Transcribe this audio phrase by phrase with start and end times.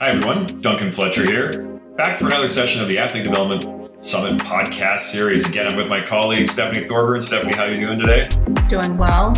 [0.00, 0.46] Hi, everyone.
[0.60, 1.50] Duncan Fletcher here.
[1.96, 3.64] Back for another session of the Athlete Development
[4.04, 5.48] Summit podcast series.
[5.48, 7.22] Again, I'm with my colleague Stephanie Thorburn.
[7.22, 8.28] Stephanie, how are you doing today?
[8.68, 9.32] Doing well.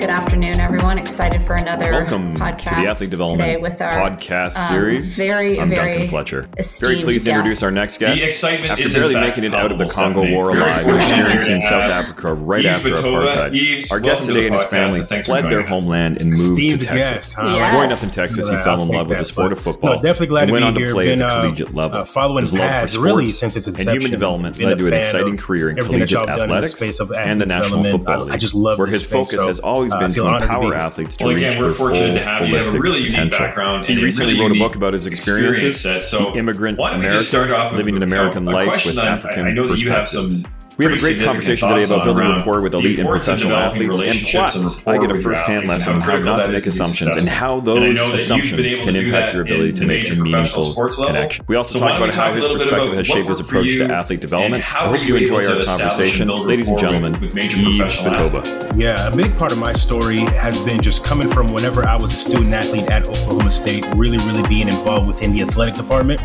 [0.00, 0.98] Good afternoon, everyone.
[0.98, 5.16] Excited for another Welcome podcast to the Athlete Development today with our podcast um, series.
[5.16, 6.42] very, I'm very Duncan Fletcher.
[6.42, 8.20] Very esteemed pleased to introduce our next guest.
[8.20, 10.34] The excitement After is barely making it out of the Congo Stephanie.
[10.34, 11.00] War Very alive, fortunate
[11.34, 13.32] experiencing South Africa right Yves after Batoba.
[13.34, 13.54] apartheid.
[13.56, 15.68] Yves, our guest welcome to today and his family and fled their us.
[15.68, 17.10] homeland and moved Esteemed to Texas.
[17.28, 17.52] guest, huh?
[17.54, 17.72] Yes.
[17.72, 19.96] Growing up in Texas, he Yeah, fell in love with the sport of football.
[19.96, 20.92] No, definitely glad and to went be on to here.
[20.92, 22.00] play Been, at the uh, collegiate level.
[22.00, 24.07] uh, following His love for sports really since its inception.
[24.08, 27.12] Human development led to an exciting of career in collegiate y'all in the athletics of
[27.12, 27.84] and the National.
[27.84, 30.26] Football League, I just love where his space, focus so, has always uh, been to
[30.26, 32.40] honored to empower be athletes to Well, reach again, we're their fortunate full to have
[32.42, 32.48] you.
[32.48, 33.38] You have a holistic really unique potential.
[33.38, 36.04] background He recently really wrote a book about his experiences set.
[36.04, 39.52] So immigrant why America, just start off with living an American life with African I
[39.52, 40.57] know that you have some perspectives.
[40.78, 43.26] We have a great conversation today about building on rapport with the elite and importance
[43.26, 43.80] professional athletes.
[43.80, 46.46] And relationships and plus, I get a with your first-hand lesson on how how not
[46.46, 49.72] to make assumptions and how And I know those that assumptions can impact your ability
[49.72, 51.16] to make a meaningful sports level.
[51.16, 51.44] connection.
[51.48, 54.62] We also So talk about how his perspective has shaped his approach to athlete development.
[54.62, 56.28] I hope you you enjoy our conversation.
[56.28, 58.80] Ladies and gentlemen, with major Yves professional Batoba.
[58.80, 62.12] Yeah, a big part of my story has been just coming from whenever I was
[62.14, 66.20] a student athlete at Oklahoma State, really, really being involved within the athletic department,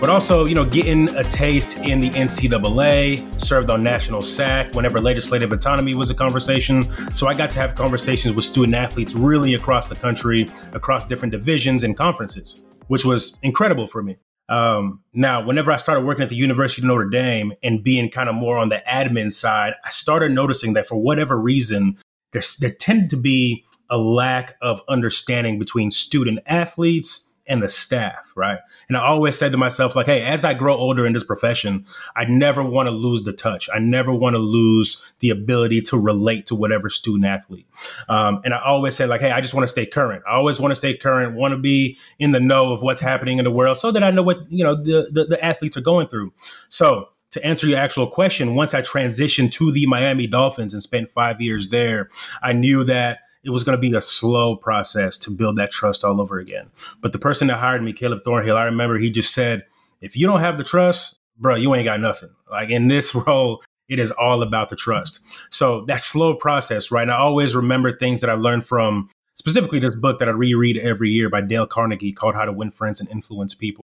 [0.00, 5.02] but also, you know, getting a taste in the NCAA, served on national SAAC whenever
[5.02, 6.82] legislative autonomy was a conversation.
[7.12, 11.32] So I got to have conversations with student athletes really across the country, across different
[11.32, 14.16] divisions and conferences, which was incredible for me.
[14.48, 18.30] Um, now, whenever I started working at the University of Notre Dame and being kind
[18.30, 21.98] of more on the admin side, I started noticing that for whatever reason,
[22.32, 28.32] there's, there tended to be a lack of understanding between student athletes and the staff,
[28.34, 28.60] right?
[28.88, 31.84] And I always said to myself, like, hey, as I grow older in this profession,
[32.16, 33.68] I never want to lose the touch.
[33.72, 37.66] I never want to lose the ability to relate to whatever student athlete.
[38.08, 40.24] Um, and I always said, like, hey, I just want to stay current.
[40.26, 43.36] I always want to stay current, want to be in the know of what's happening
[43.36, 45.82] in the world so that I know what, you know, the, the, the athletes are
[45.82, 46.32] going through.
[46.70, 51.10] So to answer your actual question, once I transitioned to the Miami Dolphins and spent
[51.10, 52.08] five years there,
[52.42, 56.04] I knew that it was going to be a slow process to build that trust
[56.04, 56.70] all over again.
[57.00, 59.62] But the person that hired me, Caleb Thornhill, I remember he just said,
[60.00, 62.30] if you don't have the trust, bro, you ain't got nothing.
[62.50, 65.20] Like in this role, it is all about the trust.
[65.50, 67.02] So that slow process, right?
[67.02, 70.78] And I always remember things that I learned from specifically this book that I reread
[70.78, 73.82] every year by Dale Carnegie called How to Win Friends and Influence People.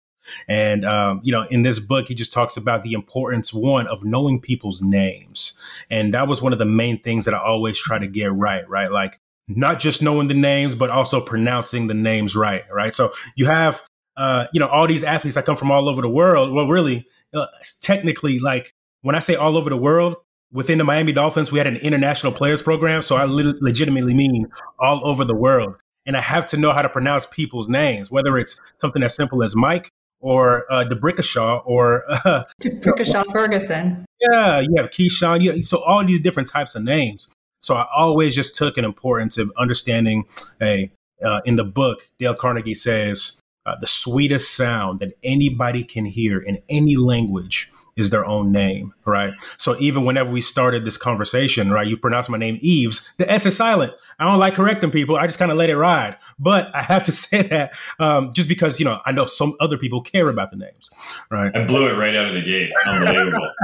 [0.48, 4.04] And um, you know, in this book, he just talks about the importance one of
[4.04, 5.58] knowing people's names,
[5.88, 8.68] and that was one of the main things that I always try to get right.
[8.68, 12.64] Right, like not just knowing the names, but also pronouncing the names right.
[12.72, 12.94] Right.
[12.94, 13.82] So you have,
[14.16, 16.52] uh, you know, all these athletes that come from all over the world.
[16.52, 17.46] Well, really, uh,
[17.82, 20.16] technically, like when I say all over the world,
[20.52, 23.02] within the Miami Dolphins, we had an international players program.
[23.02, 24.46] So I le- legitimately mean
[24.78, 25.74] all over the world.
[26.06, 29.42] And I have to know how to pronounce people's names, whether it's something as simple
[29.42, 29.90] as Mike
[30.20, 34.06] or uh, DeBrickashaw or uh, To Brickashaw Ferguson.
[34.20, 35.42] yeah, you have Keyshawn.
[35.42, 37.32] You, so all these different types of names.
[37.60, 40.24] So I always just took an importance of understanding.
[40.60, 40.92] Hey,
[41.24, 46.38] uh, in the book, Dale Carnegie says uh, the sweetest sound that anybody can hear
[46.38, 49.32] in any language is their own name, right?
[49.56, 53.46] So even whenever we started this conversation, right, you pronounce my name Eves, the S
[53.46, 53.92] is silent.
[54.18, 55.16] I don't like correcting people.
[55.16, 56.16] I just kind of let it ride.
[56.38, 59.78] But I have to say that um, just because, you know, I know some other
[59.78, 60.90] people care about the names,
[61.30, 61.54] right?
[61.56, 62.70] I blew it right out of the gate.
[62.88, 63.50] Unbelievable.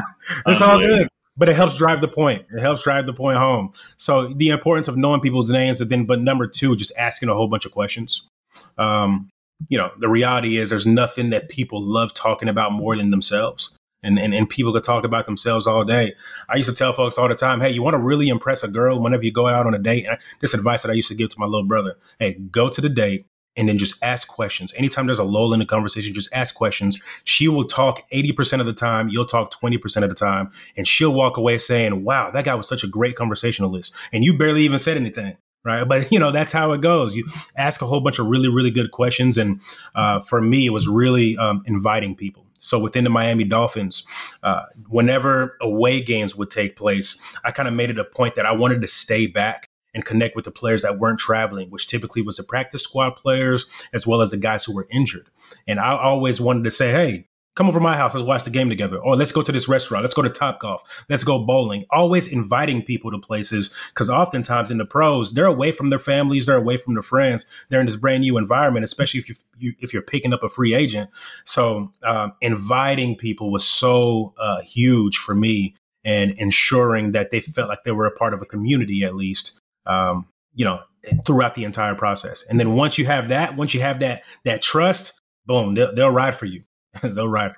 [0.47, 1.08] It's all good.
[1.37, 2.44] But it helps drive the point.
[2.54, 3.72] It helps drive the point home.
[3.97, 7.34] So the importance of knowing people's names, and then, but number two, just asking a
[7.34, 8.28] whole bunch of questions.
[8.76, 9.31] Um,
[9.69, 13.76] you know, the reality is there's nothing that people love talking about more than themselves.
[14.03, 16.15] And, and, and people could talk about themselves all day.
[16.48, 18.69] I used to tell folks all the time, hey, you want to really impress a
[18.69, 20.06] girl whenever you go out on a date?
[20.06, 22.81] And this advice that I used to give to my little brother hey, go to
[22.81, 23.26] the date
[23.56, 24.72] and then just ask questions.
[24.76, 27.00] Anytime there's a lull in the conversation, just ask questions.
[27.24, 31.12] She will talk 80% of the time, you'll talk 20% of the time, and she'll
[31.12, 33.94] walk away saying, wow, that guy was such a great conversationalist.
[34.12, 35.36] And you barely even said anything.
[35.64, 35.86] Right.
[35.88, 37.14] But, you know, that's how it goes.
[37.14, 37.24] You
[37.56, 39.38] ask a whole bunch of really, really good questions.
[39.38, 39.60] And
[39.94, 42.44] uh, for me, it was really um, inviting people.
[42.58, 44.06] So within the Miami Dolphins,
[44.43, 48.46] uh, whenever away games would take place, I kind of made it a point that
[48.46, 52.22] I wanted to stay back and connect with the players that weren't traveling, which typically
[52.22, 55.28] was the practice squad players as well as the guys who were injured.
[55.66, 58.50] And I always wanted to say, hey, come over to my house, let's watch the
[58.50, 58.98] game together.
[58.98, 61.84] Or let's go to this restaurant, let's go to Top Golf, let's go bowling.
[61.90, 66.46] Always inviting people to places because oftentimes in the pros, they're away from their families,
[66.46, 69.74] they're away from their friends, they're in this brand new environment, especially if you, you
[69.80, 71.10] if you're picking up a free agent.
[71.44, 75.74] So um, inviting people was so uh, huge for me
[76.04, 79.60] and ensuring that they felt like they were a part of a community at least
[79.87, 80.81] um, you know,
[81.26, 82.44] throughout the entire process.
[82.49, 86.11] And then once you have that, once you have that that trust, boom, they'll, they'll
[86.11, 86.62] ride for you.
[87.02, 87.52] they'll ride.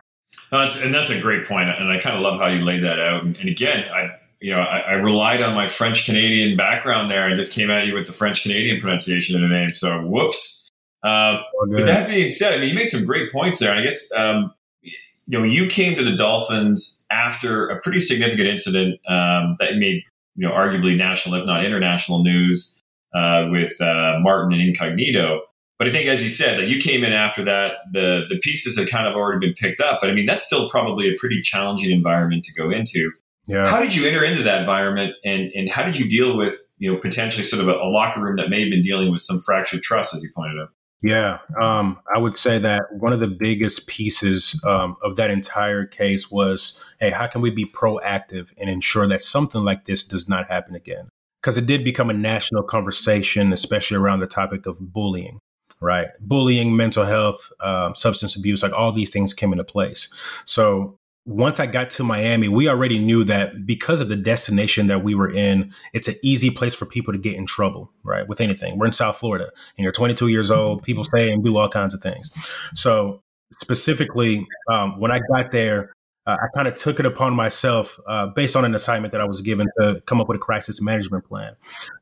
[0.52, 2.82] No, that's, and that's a great point, and I kind of love how you laid
[2.84, 3.24] that out.
[3.24, 4.10] And, and again, I
[4.40, 7.86] you know I, I relied on my French Canadian background there, and just came at
[7.86, 9.68] you with the French Canadian pronunciation of the name.
[9.70, 10.68] So whoops.
[11.02, 11.36] Uh,
[11.70, 14.10] but that being said, I mean, you made some great points there, and I guess
[14.16, 19.76] um, you know you came to the Dolphins after a pretty significant incident um, that
[19.76, 20.02] made
[20.36, 22.80] you know arguably national, if not international, news
[23.14, 25.42] uh, with uh, Martin and Incognito.
[25.78, 28.78] But I think, as you said, that you came in after that, the the pieces
[28.78, 30.00] had kind of already been picked up.
[30.00, 33.12] But I mean, that's still probably a pretty challenging environment to go into.
[33.46, 33.68] Yeah.
[33.68, 36.92] How did you enter into that environment, and and how did you deal with you
[36.92, 39.40] know potentially sort of a, a locker room that may have been dealing with some
[39.44, 40.70] fractured trust, as you pointed out?
[41.02, 45.84] Yeah, um, I would say that one of the biggest pieces um, of that entire
[45.84, 50.28] case was, hey, how can we be proactive and ensure that something like this does
[50.28, 51.08] not happen again?
[51.42, 55.40] Because it did become a national conversation, especially around the topic of bullying
[55.80, 56.08] right?
[56.20, 60.12] Bullying, mental health, um, substance abuse, like all these things came into place.
[60.44, 60.96] So
[61.26, 65.14] once I got to Miami, we already knew that because of the destination that we
[65.14, 68.28] were in, it's an easy place for people to get in trouble, right?
[68.28, 68.78] With anything.
[68.78, 71.94] We're in South Florida and you're 22 years old, people stay and do all kinds
[71.94, 72.30] of things.
[72.74, 73.20] So,
[73.52, 75.94] specifically, um, when I got there,
[76.26, 79.26] uh, I kind of took it upon myself uh, based on an assignment that I
[79.26, 81.54] was given to come up with a crisis management plan.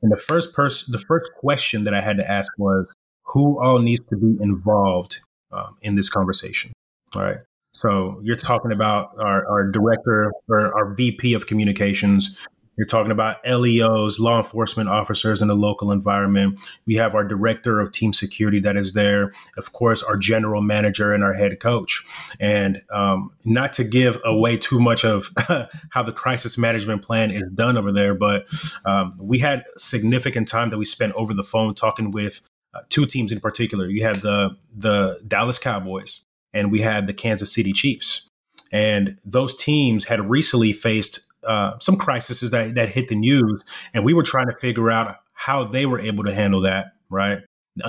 [0.03, 2.87] And the first person, the first question that I had to ask was,
[3.25, 5.21] who all needs to be involved
[5.53, 6.73] um, in this conversation.
[7.15, 7.39] All right.
[7.82, 12.38] So you're talking about our, our director or our VP of communications.
[12.76, 16.61] You're talking about LEOs, law enforcement officers in the local environment.
[16.87, 19.32] We have our director of team security that is there.
[19.58, 22.05] Of course, our general manager and our head coach.
[22.38, 25.31] And um, not to give away too much of
[25.90, 28.46] how the crisis management plan is done over there, but
[28.84, 32.43] um, we had significant time that we spent over the phone talking with
[32.75, 33.87] uh, two teams in particular.
[33.88, 38.29] You had the the Dallas Cowboys and we had the Kansas City Chiefs,
[38.71, 43.63] and those teams had recently faced uh, some crises that that hit the news,
[43.95, 47.41] and we were trying to figure out how they were able to handle that right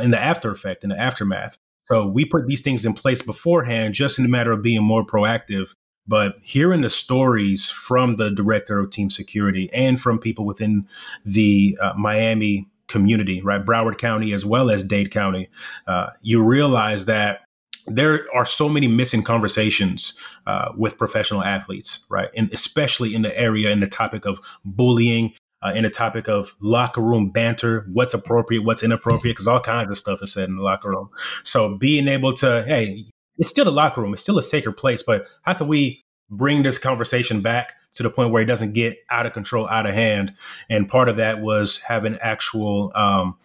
[0.02, 1.58] in the after effect in the aftermath.
[1.86, 5.06] So we put these things in place beforehand, just in a matter of being more
[5.06, 5.74] proactive.
[6.08, 10.88] But hearing the stories from the director of team security and from people within
[11.24, 13.64] the uh, Miami community, right?
[13.64, 15.50] Broward County as well as Dade County,
[15.88, 17.46] uh, you realize that
[17.88, 22.30] there are so many missing conversations uh, with professional athletes, right?
[22.36, 26.54] And especially in the area in the topic of bullying, uh, in the topic of
[26.60, 30.58] locker room banter, what's appropriate, what's inappropriate, because all kinds of stuff is said in
[30.58, 31.10] the locker room.
[31.44, 33.06] So being able to, hey,
[33.38, 36.64] it's still a locker room, it's still a sacred place, but how can we bring
[36.64, 39.94] this conversation back to the point where it doesn't get out of control, out of
[39.94, 40.34] hand.
[40.70, 43.38] And part of that was having actual, um,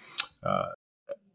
[0.43, 0.69] uh,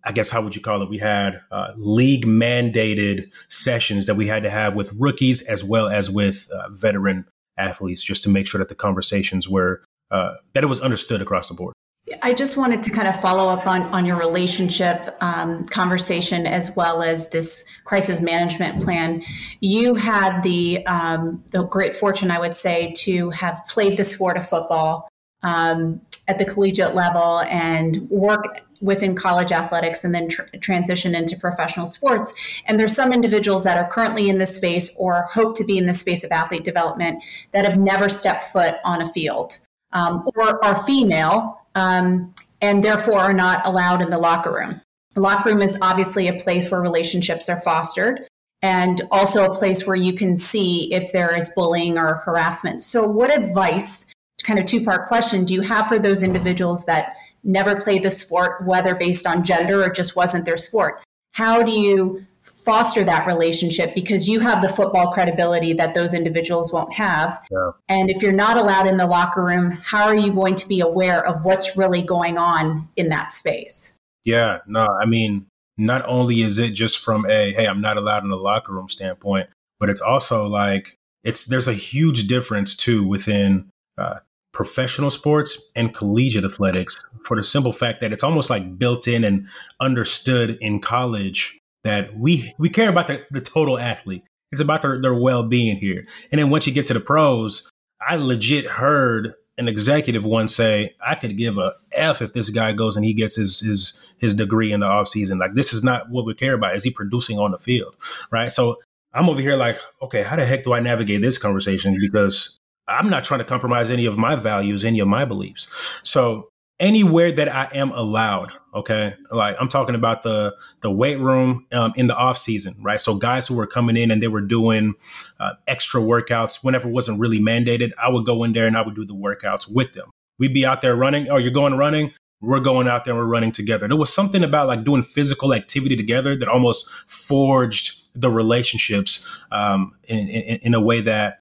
[0.06, 0.90] I guess, how would you call it?
[0.90, 5.88] We had uh, league mandated sessions that we had to have with rookies as well
[5.88, 7.26] as with uh, veteran
[7.58, 11.48] athletes just to make sure that the conversations were, uh, that it was understood across
[11.48, 11.74] the board.
[12.22, 16.76] I just wanted to kind of follow up on, on your relationship um, conversation as
[16.76, 19.24] well as this crisis management plan.
[19.62, 24.36] You had the um, the great fortune, I would say, to have played the sport
[24.36, 25.08] of football
[25.44, 31.38] um, at the collegiate level and work within college athletics and then tr- transition into
[31.38, 32.34] professional sports.
[32.66, 35.86] And there's some individuals that are currently in this space or hope to be in
[35.86, 39.60] the space of athlete development that have never stepped foot on a field
[39.94, 44.82] um, or are female um, and therefore are not allowed in the locker room.
[45.14, 48.28] The locker room is obviously a place where relationships are fostered
[48.62, 52.82] and also a place where you can see if there is bullying or harassment.
[52.82, 54.08] So, what advice,
[54.44, 58.12] kind of two part question, do you have for those individuals that never played the
[58.12, 61.02] sport, whether based on gender or just wasn't their sport?
[61.32, 66.72] How do you foster that relationship because you have the football credibility that those individuals
[66.72, 67.42] won't have.
[67.52, 67.72] Yeah.
[67.88, 70.82] And if you're not allowed in the locker room, how are you going to be
[70.82, 73.96] aware of what's really going on in that space?
[74.26, 75.48] Yeah, no, I mean,
[75.78, 78.90] not only is it just from a hey, I'm not allowed in the locker room
[78.90, 84.20] standpoint, but it's also like it's there's a huge difference too within uh,
[84.54, 89.24] professional sports and collegiate athletics for the simple fact that it's almost like built in
[89.24, 89.48] and
[89.80, 94.24] understood in college that we we care about the, the total athlete.
[94.52, 96.06] It's about their, their well being here.
[96.32, 97.70] And then once you get to the pros,
[98.08, 102.74] I legit heard an executive once say, I could give a F if this guy
[102.74, 105.40] goes and he gets his his his degree in the offseason.
[105.40, 106.76] Like this is not what we care about.
[106.76, 107.96] Is he producing on the field?
[108.32, 108.52] Right.
[108.52, 108.80] So
[109.14, 111.96] I'm over here like, okay, how the heck do I navigate this conversation?
[112.00, 112.58] Because
[112.88, 116.02] I'm not trying to compromise any of my values, any of my beliefs.
[116.04, 116.50] So
[116.80, 118.52] anywhere that I am allowed.
[118.76, 123.00] Okay, like I'm talking about the the weight room um, in the off season, right?
[123.00, 124.94] So guys who were coming in and they were doing
[125.40, 127.92] uh, extra workouts whenever it wasn't really mandated.
[128.02, 130.10] I would go in there and I would do the workouts with them.
[130.40, 131.30] We'd be out there running.
[131.30, 132.12] Oh, you're going running.
[132.42, 133.16] We're going out there.
[133.16, 133.88] We're running together.
[133.88, 139.94] There was something about like doing physical activity together that almost forged the relationships um,
[140.04, 141.40] in, in, in a way that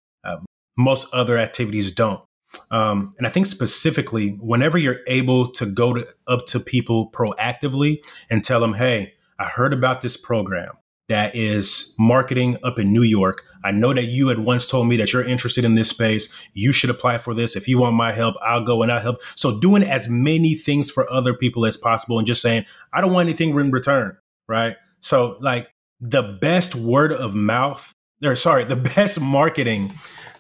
[0.77, 2.21] most other activities don't.
[2.71, 8.05] Um, and I think specifically, whenever you're able to go to, up to people proactively
[8.31, 10.73] and tell them, hey, I heard about this program
[11.09, 13.45] that is marketing up in New York.
[13.65, 16.33] I know that you had once told me that you're interested in this space.
[16.53, 17.55] You should apply for this.
[17.55, 19.23] If you want my help, I'll go and I'll help.
[19.35, 23.13] So doing as many things for other people as possible and just saying, I don't
[23.13, 24.17] want anything in return.
[24.49, 24.77] Right.
[25.01, 29.93] So like the best word of mouth or sorry, the best marketing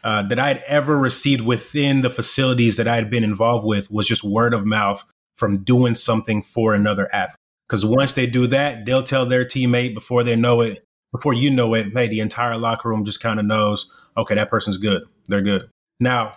[0.04, 4.24] uh, that I'd ever received within the facilities that I'd been involved with was just
[4.24, 5.04] word of mouth
[5.36, 7.36] from doing something for another athlete.
[7.68, 10.80] Because once they do that, they'll tell their teammate before they know it,
[11.10, 14.50] before you know it, hey, the entire locker room just kind of knows, okay, that
[14.50, 15.02] person's good.
[15.28, 15.68] They're good.
[16.00, 16.36] Now,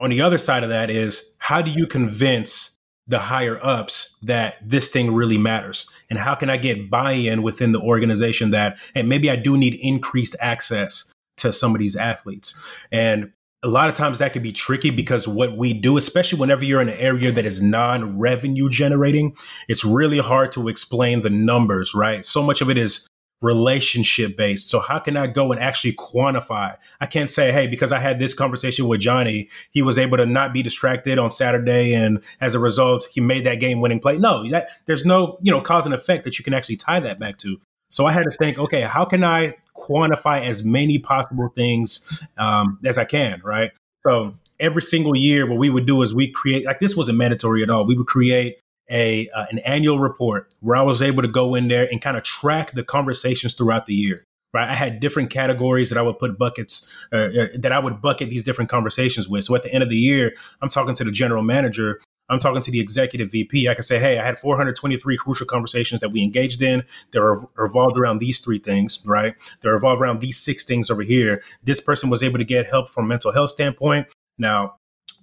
[0.00, 2.76] on the other side of that is how do you convince
[3.06, 5.86] the higher ups that this thing really matters?
[6.10, 9.56] And how can I get buy in within the organization that, hey, maybe I do
[9.56, 12.58] need increased access to some of these athletes.
[12.90, 16.64] And a lot of times that can be tricky because what we do, especially whenever
[16.64, 19.34] you're in an area that is non revenue generating,
[19.68, 22.24] it's really hard to explain the numbers, right?
[22.24, 23.08] So much of it is
[23.42, 24.70] relationship based.
[24.70, 26.76] So how can I go and actually quantify?
[27.00, 30.26] I can't say, hey, because I had this conversation with Johnny, he was able to
[30.26, 34.18] not be distracted on Saturday, and as a result, he made that game winning play.
[34.18, 37.18] No, that there's no you know cause and effect that you can actually tie that
[37.18, 37.60] back to.
[37.96, 42.78] So I had to think, okay, how can I quantify as many possible things um,
[42.84, 43.70] as I can, right?
[44.06, 47.62] So every single year, what we would do is we create like this wasn't mandatory
[47.62, 47.86] at all.
[47.86, 48.58] We would create
[48.90, 52.18] a uh, an annual report where I was able to go in there and kind
[52.18, 54.24] of track the conversations throughout the year.
[54.52, 58.02] Right, I had different categories that I would put buckets uh, uh, that I would
[58.02, 59.44] bucket these different conversations with.
[59.44, 62.62] So at the end of the year, I'm talking to the general manager I'm talking
[62.62, 63.68] to the executive VP.
[63.68, 66.82] I can say, hey, I had 423 crucial conversations that we engaged in.
[67.12, 69.34] They're revolved around these three things, right?
[69.60, 71.42] They're revolved around these six things over here.
[71.62, 74.08] This person was able to get help from mental health standpoint.
[74.38, 74.75] Now,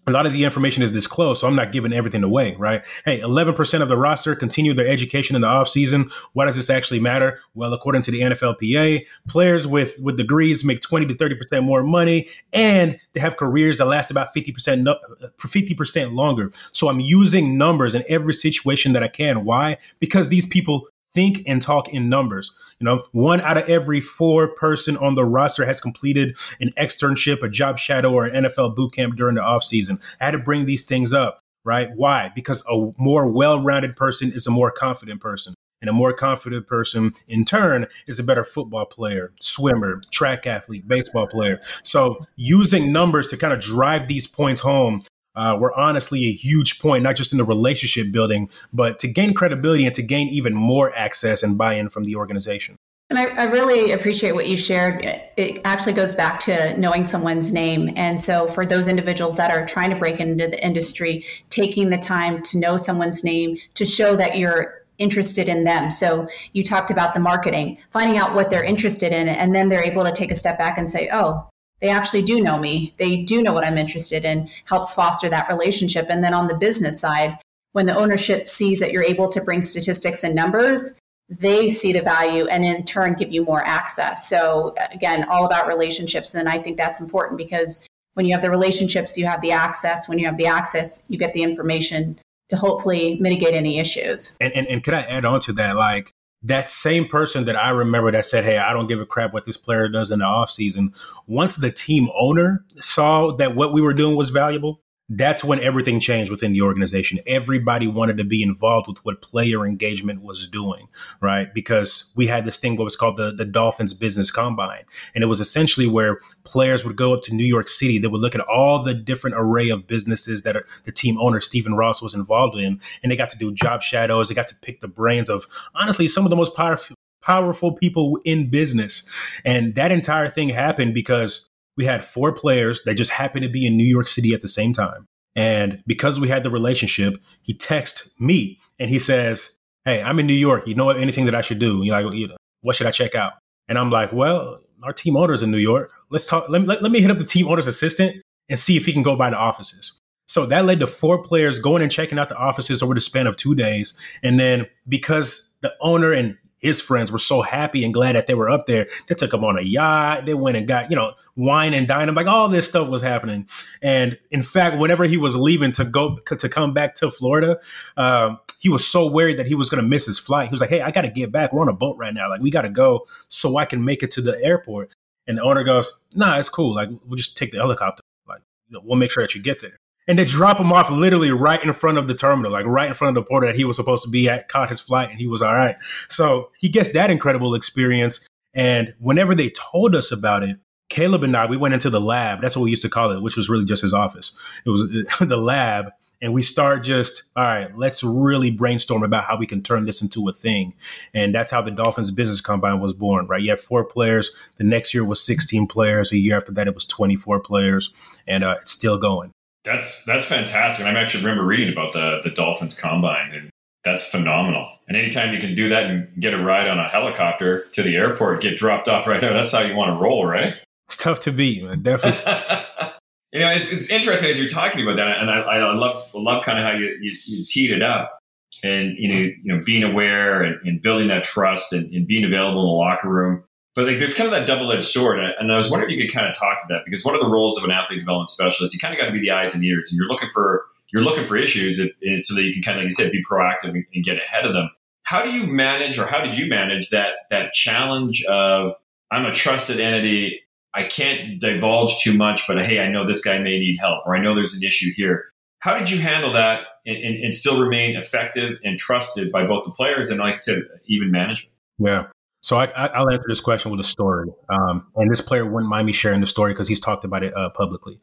[0.06, 2.86] a lot of the information is disclosed, so I'm not giving everything away, right?
[3.06, 6.12] Hey, 11% of the roster continue their education in the offseason.
[6.34, 7.40] Why does this actually matter?
[7.54, 12.28] Well, according to the NFLPA, players with, with degrees make 20 to 30% more money,
[12.52, 14.94] and they have careers that last about 50%,
[15.40, 16.52] 50% uh, longer.
[16.72, 19.46] So I'm using numbers in every situation that I can.
[19.46, 19.78] Why?
[20.00, 22.52] Because these people think and talk in numbers.
[22.80, 27.44] You know, one out of every four person on the roster has completed an externship,
[27.44, 30.02] a job shadow, or an NFL boot camp during the offseason.
[30.20, 31.90] I had to bring these things up, right?
[31.96, 32.32] Why?
[32.36, 35.54] Because a more well-rounded person is a more confident person.
[35.82, 40.88] And a more confident person, in turn, is a better football player, swimmer, track athlete,
[40.88, 41.60] baseball player.
[41.84, 45.02] So, using numbers to kind of drive these points home
[45.36, 49.34] uh, were honestly a huge point, not just in the relationship building, but to gain
[49.34, 52.78] credibility and to gain even more access and buy in from the organization.
[53.10, 55.04] And I, I, really appreciate what you shared.
[55.38, 57.94] It actually goes back to knowing someone's name.
[57.96, 61.98] And so, for those individuals that are trying to break into the industry, taking the
[61.98, 65.92] time to know someone's name to show that you're interested in them.
[65.92, 69.84] So, you talked about the marketing, finding out what they're interested in, and then they're
[69.84, 71.48] able to take a step back and say, oh,
[71.84, 72.96] they actually do know me.
[72.98, 76.08] They do know what I'm interested in, helps foster that relationship.
[76.10, 77.38] And then on the business side,
[77.74, 80.98] when the ownership sees that you're able to bring statistics and numbers,
[81.28, 84.30] they see the value and in turn give you more access.
[84.30, 86.34] So again, all about relationships.
[86.36, 90.08] And I think that's important because when you have the relationships, you have the access.
[90.08, 94.38] When you have the access, you get the information to hopefully mitigate any issues.
[94.40, 95.76] And, and, and could I add on to that?
[95.76, 99.34] Like that same person that I remember that said, Hey, I don't give a crap
[99.34, 100.94] what this player does in the offseason.
[101.26, 104.82] Once the team owner saw that what we were doing was valuable,
[105.18, 107.20] that's when everything changed within the organization.
[107.28, 110.88] Everybody wanted to be involved with what player engagement was doing,
[111.22, 111.54] right?
[111.54, 114.84] Because we had this thing what was called the, the Dolphins Business Combine.
[115.14, 118.00] And it was essentially where players would go up to New York City.
[118.00, 121.40] They would look at all the different array of businesses that are, the team owner,
[121.40, 122.80] Stephen Ross, was involved in.
[123.02, 124.30] And they got to do job shadows.
[124.30, 128.20] They got to pick the brains of, honestly, some of the most powerful, powerful people
[128.24, 129.10] in business.
[129.46, 133.66] And that entire thing happened because we had four players that just happened to be
[133.66, 135.06] in New York City at the same time.
[135.36, 140.28] And because we had the relationship, he texts me and he says, Hey, I'm in
[140.28, 140.68] New York.
[140.68, 141.84] You know anything that I should do?
[141.84, 143.34] You know, what should I check out?
[143.68, 145.92] And I'm like, well, our team owner's in New York.
[146.10, 146.50] Let's talk.
[146.50, 149.04] Let, let, let me hit up the team owner's assistant and see if he can
[149.04, 150.00] go by the offices.
[150.26, 153.28] So that led to four players going and checking out the offices over the span
[153.28, 153.98] of two days.
[154.22, 158.34] And then because the owner and his friends were so happy and glad that they
[158.34, 158.88] were up there.
[159.08, 160.26] They took him on a yacht.
[160.26, 162.14] They went and got, you know, wine and dine.
[162.16, 163.48] Like all this stuff was happening.
[163.82, 167.60] And in fact, whenever he was leaving to go to come back to Florida,
[167.98, 170.48] um, he was so worried that he was going to miss his flight.
[170.48, 171.52] He was like, "Hey, I got to get back.
[171.52, 172.30] We're on a boat right now.
[172.30, 174.94] Like we got to go so I can make it to the airport."
[175.28, 176.74] And the owner goes, "Nah, it's cool.
[176.74, 178.02] Like we'll just take the helicopter.
[178.26, 178.42] Like
[178.72, 181.72] we'll make sure that you get there." And they drop him off literally right in
[181.74, 184.04] front of the terminal, like right in front of the porter that he was supposed
[184.04, 185.76] to be at, caught his flight, and he was all right.
[186.10, 188.28] So he gets that incredible experience.
[188.54, 190.58] And whenever they told us about it,
[190.90, 192.42] Caleb and I, we went into the lab.
[192.42, 194.34] That's what we used to call it, which was really just his office.
[194.66, 194.88] It was
[195.20, 195.92] the lab.
[196.22, 200.02] And we start just, all right, let's really brainstorm about how we can turn this
[200.02, 200.74] into a thing.
[201.14, 203.42] And that's how the Dolphins Business Combine was born, right?
[203.42, 204.32] You had four players.
[204.56, 206.14] The next year was 16 players.
[206.14, 207.92] A year after that, it was 24 players.
[208.26, 209.34] And uh, it's still going.
[209.64, 210.86] That's that's fantastic.
[210.86, 213.50] And I actually remember reading about the the Dolphins combine, and
[213.84, 214.70] that's phenomenal.
[214.88, 217.96] And anytime you can do that and get a ride on a helicopter to the
[217.96, 220.62] airport, get dropped off right there, that's how you want to roll, right?
[220.88, 221.82] It's tough to beat, man.
[221.82, 222.26] Definitely.
[223.32, 226.44] you know, it's, it's interesting as you're talking about that, and I, I love love
[226.44, 228.20] kind of how you, you, you teed it up,
[228.64, 232.26] and you know, you know, being aware and, and building that trust and, and being
[232.26, 233.44] available in the locker room
[233.76, 236.14] but like, there's kind of that double-edged sword, and I was wondering if you could
[236.14, 238.74] kind of talk to that because one of the roles of an athlete development specialist,
[238.74, 241.04] you kind of got to be the eyes and ears, and you're looking for you're
[241.04, 243.84] looking for issues so that you can kind of, like you said, be proactive and,
[243.96, 244.70] and get ahead of them.
[245.02, 248.74] How do you manage, or how did you manage that that challenge of
[249.12, 250.40] I'm a trusted entity,
[250.74, 254.16] I can't divulge too much, but hey, I know this guy may need help, or
[254.16, 255.26] I know there's an issue here.
[255.60, 259.66] How did you handle that and, and, and still remain effective and trusted by both
[259.66, 261.54] the players and, like I said, even management?
[261.80, 262.08] Yeah.
[262.44, 265.88] So I, will answer this question with a story, um, and this player wouldn't mind
[265.88, 268.02] me sharing the story because he's talked about it uh, publicly.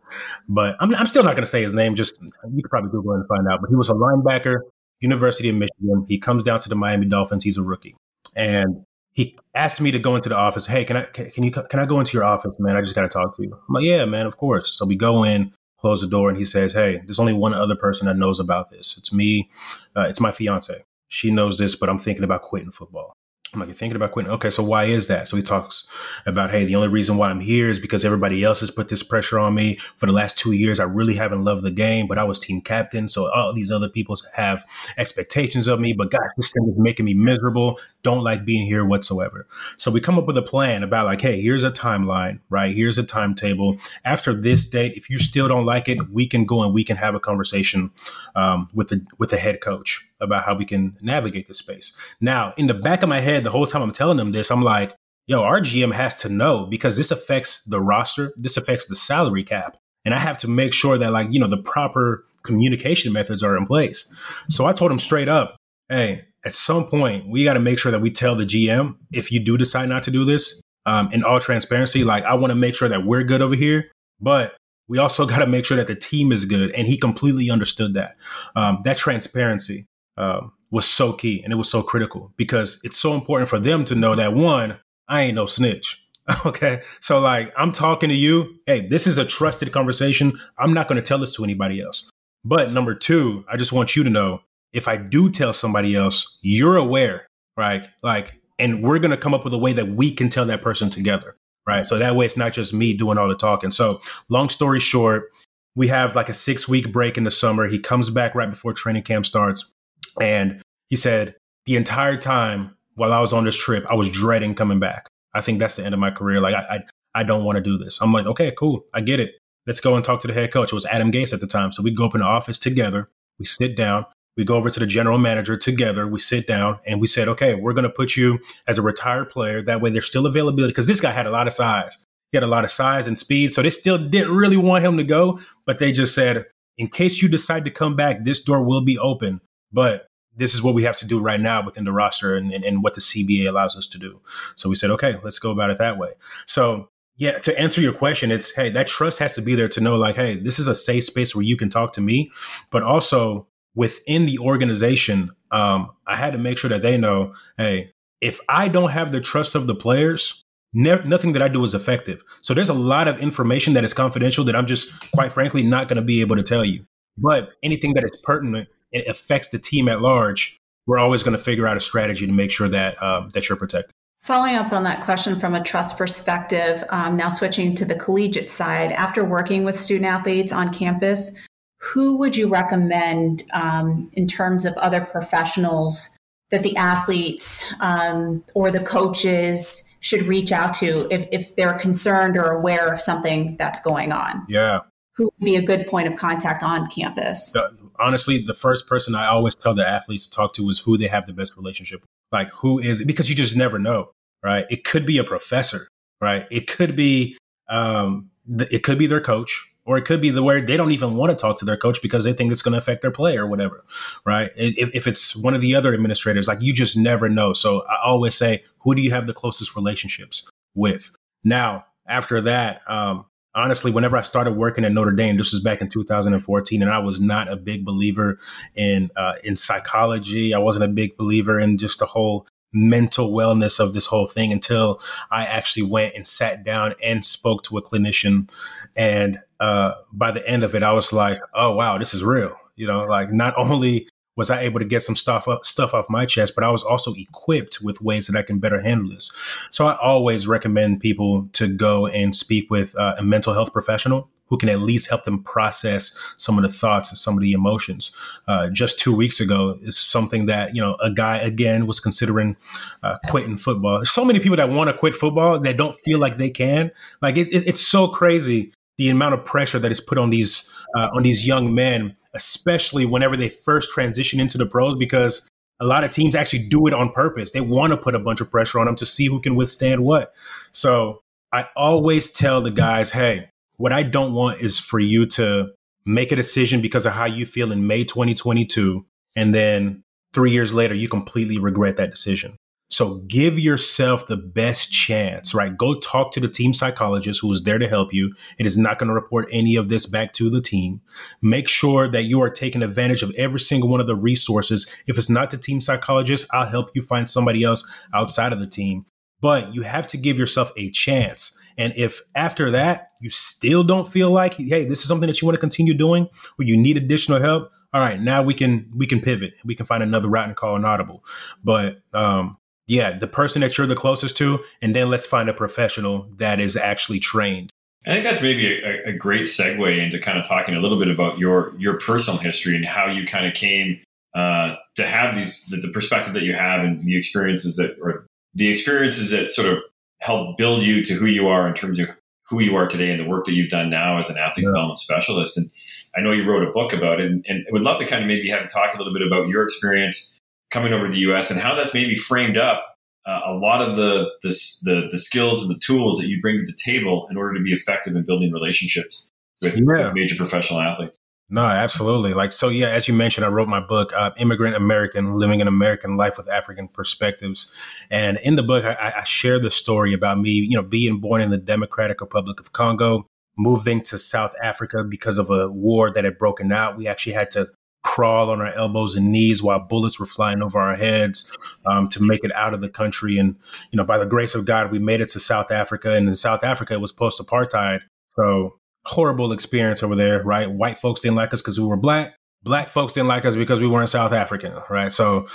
[0.49, 1.95] But I'm, I'm still not going to say his name.
[1.95, 3.61] Just you could probably Google it and find out.
[3.61, 4.61] But he was a linebacker,
[5.01, 6.07] University of Michigan.
[6.09, 7.45] He comes down to the Miami Dolphins.
[7.45, 7.97] He's a rookie,
[8.35, 10.65] and he asked me to go into the office.
[10.65, 12.77] Hey, can I can, can you can I go into your office, man?
[12.77, 13.53] I just got to talk to you.
[13.53, 14.79] I'm like, yeah, man, of course.
[14.79, 17.77] So we go in, close the door, and he says, Hey, there's only one other
[17.77, 18.97] person that knows about this.
[18.97, 19.51] It's me.
[19.95, 20.83] Uh, it's my fiance.
[21.09, 23.13] She knows this, but I'm thinking about quitting football.
[23.53, 24.31] I'm like, thinking about quitting?
[24.31, 25.27] Okay, so why is that?
[25.27, 25.89] So he talks
[26.25, 29.03] about, hey, the only reason why I'm here is because everybody else has put this
[29.03, 29.77] pressure on me.
[29.97, 32.61] For the last two years, I really haven't loved the game, but I was team
[32.61, 33.09] captain.
[33.09, 34.65] So all these other people have
[34.97, 37.81] expectations of me, but God, this thing is making me miserable.
[38.03, 39.47] Don't like being here whatsoever.
[39.77, 42.75] So we come up with a plan about like, hey, here's a timeline, right?
[42.75, 43.77] Here's a timetable.
[44.05, 46.97] After this date, if you still don't like it, we can go and we can
[46.97, 47.91] have a conversation
[48.37, 51.97] um, with the with the head coach about how we can navigate the space.
[52.21, 54.63] Now, in the back of my head, the whole time I'm telling them this, I'm
[54.63, 54.95] like,
[55.27, 59.45] yo, our GM has to know because this affects the roster, this affects the salary
[59.45, 59.77] cap.
[60.05, 63.57] And I have to make sure that, like, you know, the proper communication methods are
[63.57, 64.13] in place.
[64.49, 65.57] So I told him straight up,
[65.89, 69.31] hey, at some point, we got to make sure that we tell the GM if
[69.31, 72.55] you do decide not to do this, um, in all transparency, like, I want to
[72.55, 74.57] make sure that we're good over here, but
[74.89, 76.71] we also got to make sure that the team is good.
[76.73, 78.17] And he completely understood that.
[78.57, 83.15] Um, that transparency um, was so key and it was so critical because it's so
[83.15, 84.79] important for them to know that one,
[85.09, 86.07] I ain't no snitch.
[86.47, 86.83] okay.
[87.01, 88.57] So, like, I'm talking to you.
[88.67, 90.39] Hey, this is a trusted conversation.
[90.59, 92.09] I'm not going to tell this to anybody else.
[92.45, 94.41] But number two, I just want you to know
[94.73, 97.83] if I do tell somebody else, you're aware, right?
[98.03, 100.63] Like, and we're going to come up with a way that we can tell that
[100.63, 101.85] person together, right?
[101.85, 103.71] So that way it's not just me doing all the talking.
[103.71, 105.31] So, long story short,
[105.75, 107.67] we have like a six week break in the summer.
[107.67, 109.73] He comes back right before training camp starts.
[110.21, 111.35] And he said,
[111.67, 115.09] the entire time while I was on this trip, I was dreading coming back.
[115.35, 116.41] I think that's the end of my career.
[116.41, 118.01] Like, I, I, I don't want to do this.
[118.01, 118.85] I'm like, okay, cool.
[118.93, 119.35] I get it.
[119.67, 120.73] Let's go and talk to the head coach.
[120.73, 121.71] It was Adam Gase at the time.
[121.71, 123.09] So we go up in the office together.
[123.39, 124.07] We sit down.
[124.37, 126.09] We go over to the general manager together.
[126.09, 129.29] We sit down and we said, okay, we're going to put you as a retired
[129.29, 129.63] player.
[129.63, 132.05] That way there's still availability because this guy had a lot of size.
[132.33, 133.53] He had a lot of size and speed.
[133.53, 136.47] So they still didn't really want him to go, but they just said,
[136.79, 139.41] in case you decide to come back, this door will be open.
[139.73, 140.07] But
[140.37, 142.83] this is what we have to do right now within the roster and, and, and,
[142.83, 144.21] what the CBA allows us to do.
[144.57, 146.13] So we said, okay, let's go about it that way.
[146.47, 149.81] So yeah, to answer your question, it's hey, that trust has to be there to
[149.81, 152.31] know like, hey, this is a safe space where you can talk to me,
[152.71, 157.93] but also within the organization, um, I had to make sure that they know, hey,
[158.21, 161.75] if I don't have the trust of the players, ne- nothing that I do is
[161.75, 162.23] effective.
[162.43, 165.89] So there's a lot of information that is confidential that I'm just quite frankly not
[165.89, 166.85] going to be able to tell you.
[167.19, 171.43] But anything that is pertinent it affects the team at large, we're always going to
[171.43, 173.93] figure out a strategy to make sure that um, that you're protected.
[174.23, 178.51] Following up on that question from a trust perspective, um, now switching to the collegiate
[178.51, 181.39] side, after working with student athletes on campus,
[181.79, 186.11] who would you recommend um, in terms of other professionals
[186.51, 192.37] that the athletes um, or the coaches should reach out to if, if they're concerned
[192.37, 194.45] or aware of something that's going on?
[194.49, 194.81] Yeah.
[195.21, 197.53] Who would be a good point of contact on campus?
[197.99, 201.09] Honestly, the first person I always tell the athletes to talk to is who they
[201.09, 202.09] have the best relationship with.
[202.33, 203.05] Like, who is?
[203.05, 204.65] Because you just never know, right?
[204.71, 205.89] It could be a professor,
[206.23, 206.47] right?
[206.51, 207.37] It could be,
[207.69, 211.17] um, it could be their coach, or it could be the where they don't even
[211.17, 213.37] want to talk to their coach because they think it's going to affect their play
[213.37, 213.85] or whatever,
[214.25, 214.51] right?
[214.57, 217.53] If, if it's one of the other administrators, like you just never know.
[217.53, 221.15] So I always say, who do you have the closest relationships with?
[221.45, 223.27] Now, after that, um,
[223.61, 226.99] honestly, whenever I started working at Notre Dame, this was back in 2014, and I
[226.99, 228.39] was not a big believer
[228.75, 230.55] in uh, in psychology.
[230.55, 234.53] I wasn't a big believer in just the whole mental wellness of this whole thing
[234.53, 238.49] until I actually went and sat down and spoke to a clinician.
[238.97, 242.57] And uh, by the end of it, I was like, "Oh wow, this is real."
[242.77, 246.09] You know, like not only was I able to get some stuff up, stuff off
[246.09, 249.31] my chest, but I was also equipped with ways that I can better handle this.
[249.71, 254.29] So I always recommend people to go and speak with uh, a mental health professional
[254.51, 257.53] who can at least help them process some of the thoughts and some of the
[257.53, 258.11] emotions.
[258.49, 262.57] Uh, just two weeks ago is something that you know a guy again was considering
[263.03, 263.97] uh, quitting football.
[263.97, 266.91] There's so many people that want to quit football that don't feel like they can.
[267.23, 270.71] Like it, it, it's so crazy the amount of pressure that is put on these
[270.97, 275.49] uh, on these young men especially whenever they first transition into the pros, because
[275.81, 277.51] a lot of teams actually do it on purpose.
[277.51, 280.05] They want to put a bunch of pressure on them to see who can withstand
[280.05, 280.33] what.
[280.71, 285.71] So I always tell the guys, hey, what I don't want is for you to
[286.05, 289.05] make a decision because of how you feel in May 2022.
[289.37, 290.03] And then
[290.35, 292.57] three years later, you completely regret that decision.
[292.91, 295.77] So give yourself the best chance, right?
[295.77, 298.35] Go talk to the team psychologist who is there to help you.
[298.59, 301.01] It is not going to report any of this back to the team.
[301.41, 304.93] Make sure that you are taking advantage of every single one of the resources.
[305.07, 308.67] If it's not the team psychologist, I'll help you find somebody else outside of the
[308.67, 309.05] team.
[309.41, 311.57] But you have to give yourself a chance.
[311.79, 315.47] And if after that you still don't feel like, hey, this is something that you
[315.47, 319.07] want to continue doing, or you need additional help, all right, now we can we
[319.07, 319.55] can pivot.
[319.65, 321.25] We can find another route and call an audible.
[321.65, 322.57] But um,
[322.91, 326.59] yeah, the person that you're the closest to, and then let's find a professional that
[326.59, 327.71] is actually trained.
[328.05, 331.09] I think that's maybe a, a, great segue into kind of talking a little bit
[331.09, 334.01] about your your personal history and how you kind of came
[334.35, 338.27] uh, to have these the, the, perspective that you have and the experiences that or
[338.55, 339.79] the experiences that sort of
[340.19, 342.09] help build you to who you are in terms of
[342.49, 344.71] who you are today and the work that you've done now as an athlete yeah.
[344.71, 345.57] development specialist.
[345.57, 345.71] And
[346.17, 348.27] I know you wrote a book about it, and, and would love to kind of
[348.27, 350.40] maybe have you talk a little bit about your experience
[350.71, 351.51] coming over to the U.S.
[351.51, 352.83] and how that's maybe framed up
[353.27, 354.49] uh, a lot of the, the,
[354.85, 357.63] the the skills and the tools that you bring to the table in order to
[357.63, 359.29] be effective in building relationships
[359.63, 360.11] with, yeah.
[360.15, 361.17] major professional athletes.
[361.53, 362.33] No, absolutely.
[362.33, 362.89] Like so, yeah.
[362.89, 366.49] As you mentioned, I wrote my book, uh, "Immigrant American: Living an American Life with
[366.49, 367.75] African Perspectives,"
[368.11, 371.43] and in the book, I, I share the story about me, you know, being born
[371.43, 373.27] in the Democratic Republic of Congo,
[373.59, 376.97] moving to South Africa because of a war that had broken out.
[376.97, 377.67] We actually had to
[378.03, 381.51] crawl on our elbows and knees while bullets were flying over our heads
[381.87, 383.39] um, to make it out of the country.
[383.39, 383.57] And,
[383.91, 386.13] you know, by the grace of God, we made it to South Africa.
[386.13, 388.01] And in South Africa, it was post apartheid.
[388.37, 390.71] So horrible experience over there, right?
[390.71, 392.37] White folks didn't like us because we were black.
[392.63, 395.11] Black folks didn't like us because we weren't South African, right?
[395.11, 395.47] So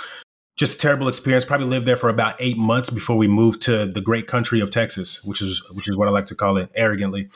[0.56, 1.44] just terrible experience.
[1.44, 4.70] Probably lived there for about eight months before we moved to the great country of
[4.70, 7.28] Texas, which is which is what I like to call it arrogantly.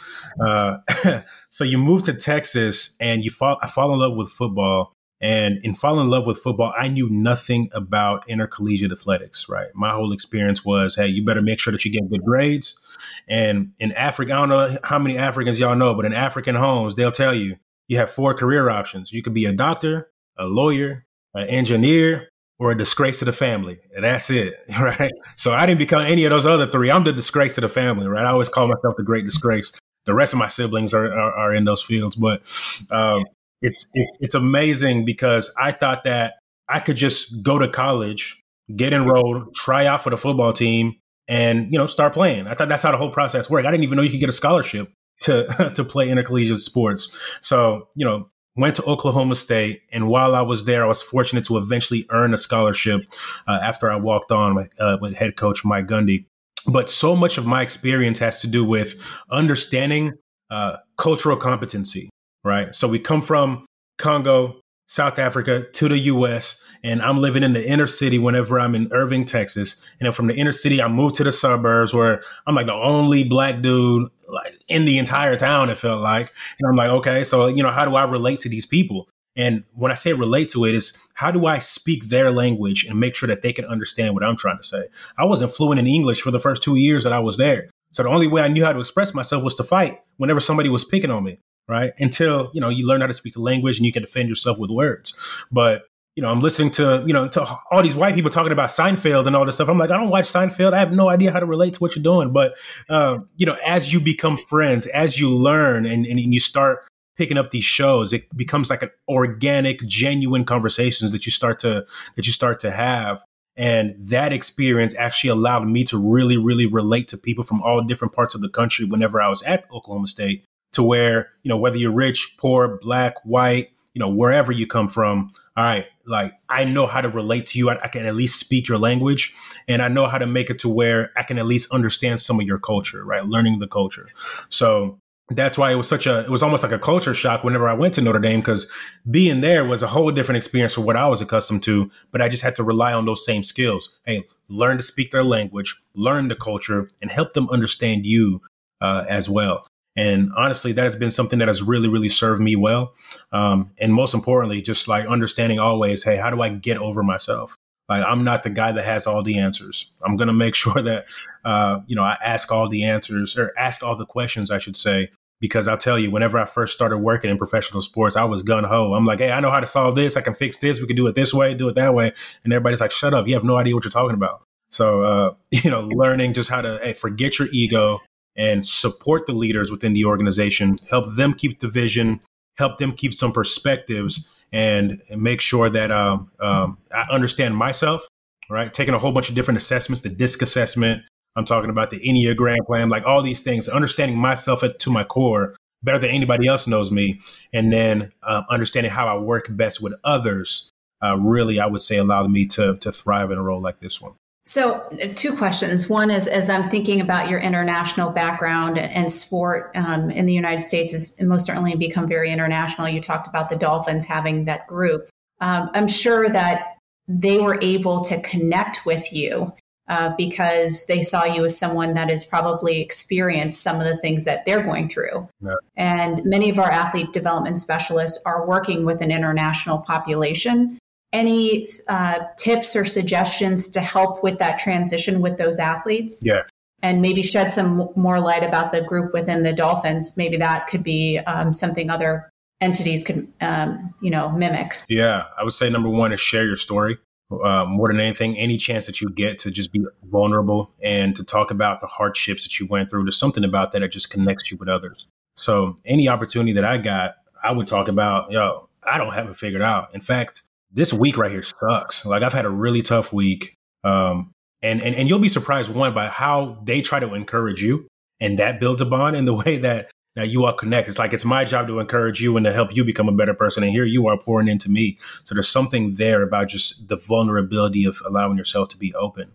[0.44, 0.78] Uh,
[1.50, 3.58] so you move to Texas and you fall.
[3.62, 7.08] I fall in love with football, and in falling in love with football, I knew
[7.10, 9.68] nothing about intercollegiate athletics, right?
[9.74, 12.80] My whole experience was, hey, you better make sure that you get good grades.
[13.28, 16.94] And in Africa, I don't know how many Africans y'all know, but in African homes,
[16.94, 17.56] they'll tell you
[17.86, 19.12] you have four career options.
[19.12, 21.04] You could be a doctor, a lawyer,
[21.34, 22.28] an engineer,
[22.58, 23.78] or a disgrace to the family.
[23.94, 25.12] And that's it, right?
[25.36, 26.90] So I didn't become any of those other three.
[26.90, 28.24] I'm the disgrace to the family, right?
[28.24, 29.72] I always call myself the great disgrace.
[30.06, 32.42] The rest of my siblings are, are, are in those fields, but
[32.90, 33.24] um,
[33.62, 36.34] it's, it's it's amazing because I thought that
[36.68, 38.42] I could just go to college,
[38.74, 40.94] get enrolled, try out for the football team,
[41.28, 42.46] and you know start playing.
[42.46, 43.66] I thought that's how the whole process worked.
[43.66, 44.92] I didn't even know you could get a scholarship
[45.22, 47.16] to to play intercollegiate sports.
[47.40, 51.44] So you know went to Oklahoma State, and while I was there, I was fortunate
[51.46, 53.02] to eventually earn a scholarship
[53.46, 56.26] uh, after I walked on with, uh, with head coach Mike Gundy.
[56.66, 60.12] But so much of my experience has to do with understanding
[60.50, 62.10] uh, cultural competency
[62.44, 62.74] right?
[62.74, 63.66] So we come from
[63.98, 68.74] Congo, South Africa to the US, and I'm living in the inner city whenever I'm
[68.74, 69.84] in Irving, Texas.
[70.00, 72.72] And then from the inner city, I moved to the suburbs where I'm like the
[72.72, 75.70] only black dude like in the entire town.
[75.70, 78.48] It felt like, and I'm like, okay, so you know, how do I relate to
[78.48, 79.08] these people?
[79.36, 82.98] And when I say relate to it, is how do I speak their language and
[82.98, 84.86] make sure that they can understand what I'm trying to say?
[85.16, 87.70] I wasn't fluent in English for the first two years that I was there.
[87.92, 90.68] So the only way I knew how to express myself was to fight whenever somebody
[90.68, 91.38] was picking on me,
[91.70, 91.92] right?
[91.98, 94.58] Until, you know, you learn how to speak the language and you can defend yourself
[94.58, 95.16] with words.
[95.52, 95.84] But,
[96.16, 99.26] you know, I'm listening to, you know, to all these white people talking about Seinfeld
[99.26, 99.68] and all this stuff.
[99.68, 100.72] I'm like, I don't watch Seinfeld.
[100.74, 102.32] I have no idea how to relate to what you're doing.
[102.32, 102.54] But,
[102.88, 106.80] um, you know, as you become friends, as you learn and, and you start
[107.16, 111.86] picking up these shows, it becomes like an organic, genuine conversations that you start to,
[112.16, 113.22] that you start to have.
[113.56, 118.14] And that experience actually allowed me to really, really relate to people from all different
[118.14, 121.76] parts of the country whenever I was at Oklahoma State, to where, you know, whether
[121.76, 126.64] you're rich, poor, black, white, you know, wherever you come from, all right, like I
[126.64, 127.70] know how to relate to you.
[127.70, 129.34] I, I, can at least speak your language
[129.68, 132.38] and I know how to make it to where I can at least understand some
[132.40, 133.24] of your culture, right?
[133.24, 134.08] Learning the culture.
[134.48, 134.98] So
[135.30, 137.74] that's why it was such a it was almost like a culture shock whenever I
[137.74, 138.70] went to Notre Dame because
[139.10, 141.90] being there was a whole different experience from what I was accustomed to.
[142.10, 143.98] But I just had to rely on those same skills.
[144.04, 148.42] Hey, learn to speak their language, learn the culture, and help them understand you
[148.80, 149.66] uh, as well.
[149.96, 152.94] And honestly, that has been something that has really, really served me well.
[153.32, 157.56] Um, and most importantly, just like understanding always, hey, how do I get over myself?
[157.88, 159.90] Like I'm not the guy that has all the answers.
[160.04, 161.06] I'm gonna make sure that
[161.44, 164.76] uh, you know I ask all the answers or ask all the questions, I should
[164.76, 168.42] say, because I'll tell you, whenever I first started working in professional sports, I was
[168.42, 168.94] gun ho.
[168.94, 170.16] I'm like, hey, I know how to solve this.
[170.16, 170.80] I can fix this.
[170.80, 172.12] We can do it this way, do it that way.
[172.44, 173.26] And everybody's like, shut up.
[173.26, 174.42] You have no idea what you're talking about.
[174.68, 178.00] So, uh, you know, learning just how to hey, forget your ego
[178.36, 182.20] and support the leaders within the organization, help them keep the vision,
[182.56, 188.06] help them keep some perspectives, and, make sure that um, um, I understand myself.
[188.48, 191.04] Right, taking a whole bunch of different assessments, the DISC assessment,
[191.36, 195.54] I'm talking about the Enneagram plan, like all these things, understanding myself to my core
[195.82, 197.20] better than anybody else knows me.
[197.52, 200.70] And then uh, understanding how I work best with others
[201.02, 204.00] uh, really, I would say, allowed me to, to thrive in a role like this
[204.00, 204.12] one.
[204.50, 205.88] So, uh, two questions.
[205.88, 210.62] One is as I'm thinking about your international background and sport um, in the United
[210.62, 212.88] States, has most certainly become very international.
[212.88, 215.08] You talked about the Dolphins having that group.
[215.40, 219.52] Um, I'm sure that they were able to connect with you
[219.88, 224.24] uh, because they saw you as someone that has probably experienced some of the things
[224.24, 225.28] that they're going through.
[225.40, 225.54] Yeah.
[225.76, 230.76] And many of our athlete development specialists are working with an international population.
[231.12, 236.22] Any uh, tips or suggestions to help with that transition with those athletes?
[236.24, 236.42] Yeah.
[236.82, 240.16] And maybe shed some more light about the group within the Dolphins.
[240.16, 244.82] Maybe that could be um, something other entities could, um, you know, mimic.
[244.88, 246.98] Yeah, I would say number one is share your story
[247.30, 251.24] uh, more than anything, any chance that you get to just be vulnerable and to
[251.24, 254.50] talk about the hardships that you went through, there's something about that that just connects
[254.50, 255.06] you with others.
[255.36, 259.36] So any opportunity that I got, I would talk about, yo, I don't have it
[259.36, 259.94] figured out.
[259.94, 262.04] In fact, this week right here sucks.
[262.04, 263.54] Like I've had a really tough week.
[263.84, 267.86] Um, and, and, and you'll be surprised one by how they try to encourage you
[268.20, 270.88] and that builds a bond in the way that now you all connect.
[270.88, 273.32] It's like it's my job to encourage you and to help you become a better
[273.32, 273.62] person.
[273.62, 274.98] And here you are pouring into me.
[275.22, 279.30] So there's something there about just the vulnerability of allowing yourself to be open.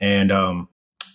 [0.00, 0.68] And um,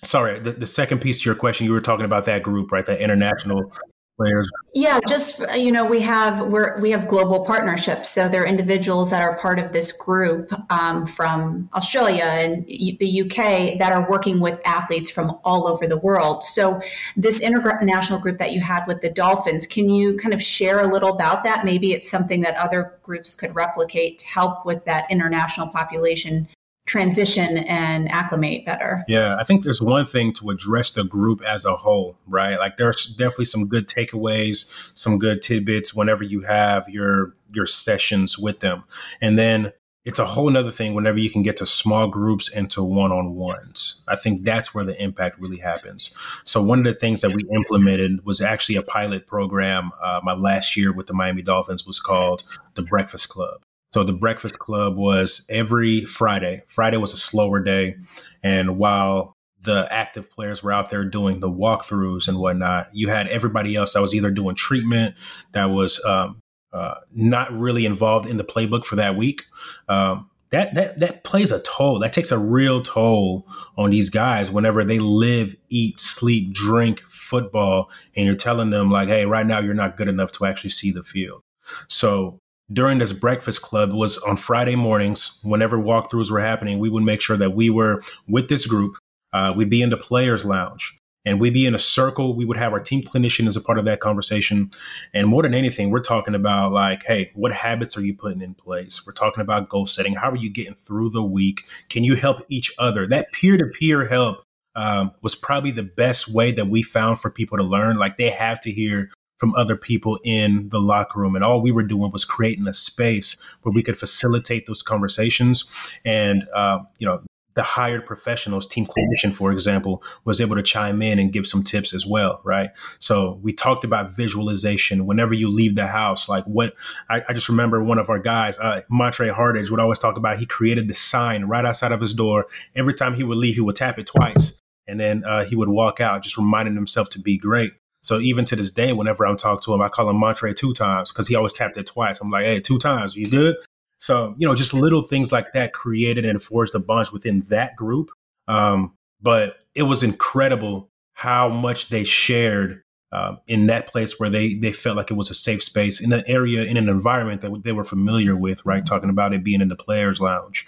[0.03, 2.85] sorry, the, the second piece to your question, you were talking about that group, right?
[2.85, 3.71] That international
[4.17, 4.49] players?
[4.73, 8.09] Yeah, just you know, we have we're we have global partnerships.
[8.09, 13.21] So there are individuals that are part of this group um, from Australia and the
[13.21, 16.43] UK that are working with athletes from all over the world.
[16.43, 16.81] So
[17.15, 20.87] this international group that you had with the Dolphins, can you kind of share a
[20.87, 21.65] little about that?
[21.65, 26.47] Maybe it's something that other groups could replicate to help with that international population
[26.85, 29.03] transition and acclimate better.
[29.07, 32.59] Yeah, I think there's one thing to address the group as a whole, right?
[32.59, 38.37] Like there's definitely some good takeaways, some good tidbits whenever you have your your sessions
[38.37, 38.83] with them.
[39.21, 39.71] And then
[40.03, 44.03] it's a whole nother thing whenever you can get to small groups and to one-on-ones.
[44.07, 46.13] I think that's where the impact really happens.
[46.43, 49.91] So one of the things that we implemented was actually a pilot program.
[49.99, 52.43] Uh, my last year with the Miami Dolphins was called
[52.75, 53.63] the Breakfast Club.
[53.95, 56.63] So the Breakfast Club was every Friday.
[56.67, 57.95] Friday was a slower day.
[58.43, 63.29] And while the active players were out there doing the walkthroughs and whatnot, you had
[63.29, 65.15] everybody else that was either doing treatment,
[65.53, 66.41] that was um,
[66.73, 69.43] uh, not really involved in the playbook for that week.
[69.87, 71.99] Um, that, that that plays a toll.
[71.99, 77.89] That takes a real toll on these guys whenever they live, eat, sleep, drink football,
[78.13, 80.91] and you're telling them like, "Hey, right now you're not good enough to actually see
[80.91, 81.41] the field."
[81.87, 82.39] So
[82.71, 85.39] during this breakfast club was on Friday mornings.
[85.43, 88.97] Whenever walkthroughs were happening, we would make sure that we were with this group.
[89.33, 92.35] Uh, we'd be in the players' lounge, and we'd be in a circle.
[92.35, 94.71] We would have our team clinician as a part of that conversation.
[95.13, 98.53] And more than anything, we're talking about like, hey, what habits are you putting in
[98.53, 99.05] place?
[99.05, 100.13] We're talking about goal setting.
[100.13, 101.65] How are you getting through the week?
[101.89, 103.05] Can you help each other?
[103.07, 104.41] That peer to peer help
[104.75, 107.97] um, was probably the best way that we found for people to learn.
[107.97, 111.35] Like they have to hear from other people in the locker room.
[111.35, 115.69] And all we were doing was creating a space where we could facilitate those conversations.
[116.03, 117.19] And, uh, you know,
[117.55, 121.63] the hired professionals, team clinician, for example, was able to chime in and give some
[121.63, 122.69] tips as well, right?
[122.99, 126.27] So we talked about visualization whenever you leave the house.
[126.27, 126.75] Like what
[127.09, 130.37] I, I just remember one of our guys, uh, Montre Hardage, would always talk about.
[130.37, 132.47] He created the sign right outside of his door.
[132.75, 135.69] Every time he would leave, he would tap it twice, and then uh, he would
[135.69, 137.71] walk out, just reminding himself to be great.
[138.05, 140.73] So even to this day, whenever I'm talking to him, I call him Montre two
[140.73, 142.21] times because he always tapped it twice.
[142.21, 143.55] I'm like, hey, two times, you good?
[143.97, 147.75] So, you know, just little things like that created and forged a bunch within that
[147.75, 148.11] group.
[148.47, 154.55] Um, but it was incredible how much they shared um, in that place where they
[154.55, 157.63] they felt like it was a safe space in an area in an environment that
[157.63, 158.65] they were familiar with.
[158.65, 160.67] Right, talking about it being in the players' lounge.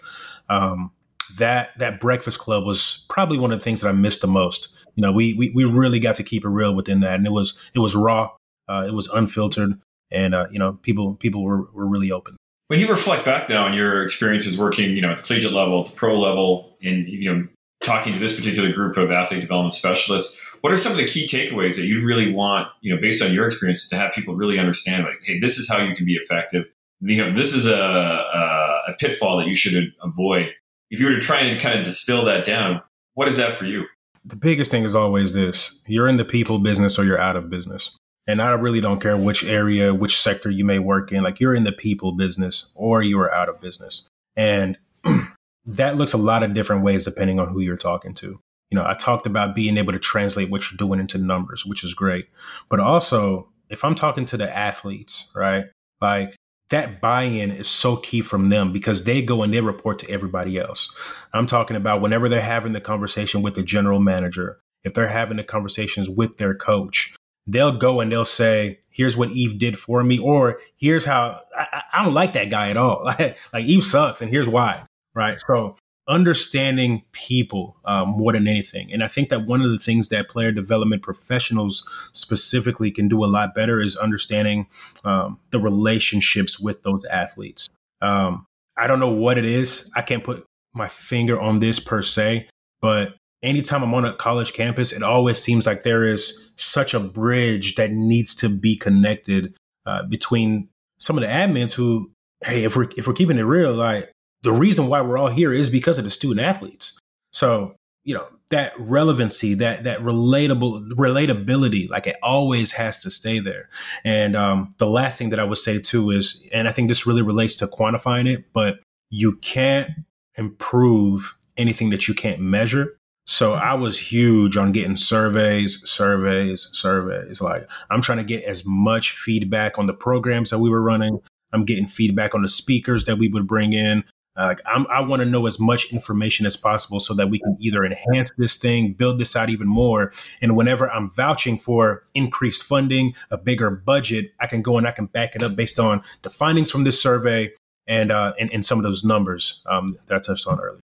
[0.49, 0.91] Um,
[1.37, 4.76] that that breakfast club was probably one of the things that I missed the most.
[4.97, 7.31] You know, we we, we really got to keep it real within that, and it
[7.31, 8.31] was it was raw,
[8.67, 9.79] uh, it was unfiltered,
[10.11, 12.35] and uh, you know, people people were were really open.
[12.67, 15.81] When you reflect back now on your experiences working, you know, at the collegiate level,
[15.81, 17.47] at the pro level, and you know,
[17.83, 21.27] talking to this particular group of athlete development specialists, what are some of the key
[21.27, 24.57] takeaways that you really want, you know, based on your experiences, to have people really
[24.57, 25.03] understand?
[25.03, 26.65] Like, hey, this is how you can be effective.
[27.01, 30.49] You know, this is a, a, a pitfall that you should avoid.
[30.89, 32.81] If you were to try and kind of distill that down,
[33.13, 33.85] what is that for you?
[34.27, 37.49] The biggest thing is always this: you're in the people business or you're out of
[37.49, 37.95] business.
[38.27, 41.23] And I really don't care which area, which sector you may work in.
[41.23, 44.05] Like you're in the people business or you are out of business.
[44.35, 44.77] And
[45.65, 48.39] that looks a lot of different ways depending on who you're talking to.
[48.69, 51.85] You know, I talked about being able to translate what you're doing into numbers, which
[51.85, 52.27] is great.
[52.67, 55.65] But also, if I'm talking to the athletes, right?
[56.01, 56.35] Like
[56.69, 60.57] that buy-in is so key from them because they go and they report to everybody
[60.57, 60.93] else.
[61.33, 65.37] I'm talking about whenever they're having the conversation with the general manager, if they're having
[65.37, 70.03] the conversations with their coach, they'll go and they'll say, "Here's what Yves did for
[70.03, 73.03] me," or "Here's how I, I don't like that guy at all.
[73.05, 74.73] like, like Yves sucks, and here's why."
[75.15, 75.39] Right.
[75.47, 80.09] So understanding people um, more than anything, and I think that one of the things
[80.09, 84.67] that player development professionals specifically can do a lot better is understanding
[85.03, 87.69] um, the relationships with those athletes.
[88.01, 88.45] Um,
[88.77, 89.91] I don't know what it is.
[89.95, 92.47] I can't put my finger on this per se,
[92.81, 96.99] but anytime I'm on a college campus, it always seems like there is such a
[96.99, 102.11] bridge that needs to be connected uh, between some of the admins who,
[102.43, 104.11] hey, if we're if we're keeping it real, like
[104.47, 106.97] the reason why we're all here is because of the student athletes.
[107.33, 113.39] So you know that relevancy, that that relatable relatability, like it always has to stay
[113.39, 113.67] there.
[114.05, 117.05] And um, the last thing that I would say too is, and I think this
[117.05, 118.79] really relates to quantifying it, but
[119.09, 119.89] you can't
[120.35, 122.95] improve anything that you can't measure.
[123.25, 127.41] So I was huge on getting surveys, surveys, surveys.
[127.41, 131.19] Like I'm trying to get as much feedback on the programs that we were running.
[131.51, 134.05] I'm getting feedback on the speakers that we would bring in.
[134.37, 134.55] Uh,
[134.89, 138.31] i want to know as much information as possible so that we can either enhance
[138.37, 140.11] this thing, build this out even more.
[140.41, 144.91] And whenever I'm vouching for increased funding, a bigger budget, I can go and I
[144.91, 147.51] can back it up based on the findings from this survey
[147.87, 150.79] and uh, and, and some of those numbers um, that I touched on earlier.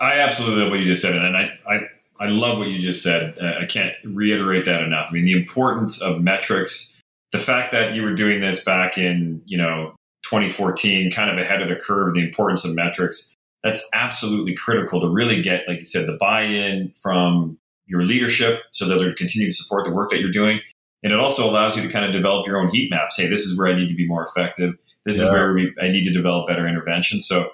[0.00, 1.80] I absolutely love what you just said, and I I,
[2.18, 3.38] I love what you just said.
[3.40, 5.08] Uh, I can't reiterate that enough.
[5.10, 6.98] I mean, the importance of metrics,
[7.32, 9.94] the fact that you were doing this back in you know
[10.28, 13.34] 2014, kind of ahead of the curve, the importance of metrics.
[13.62, 18.86] That's absolutely critical to really get, like you said, the buy-in from your leadership, so
[18.86, 20.60] that they're continuing to support the work that you're doing.
[21.02, 23.16] And it also allows you to kind of develop your own heat maps.
[23.16, 24.74] Hey, this is where I need to be more effective.
[25.04, 25.26] This yeah.
[25.26, 27.20] is where we, I need to develop better intervention.
[27.20, 27.50] So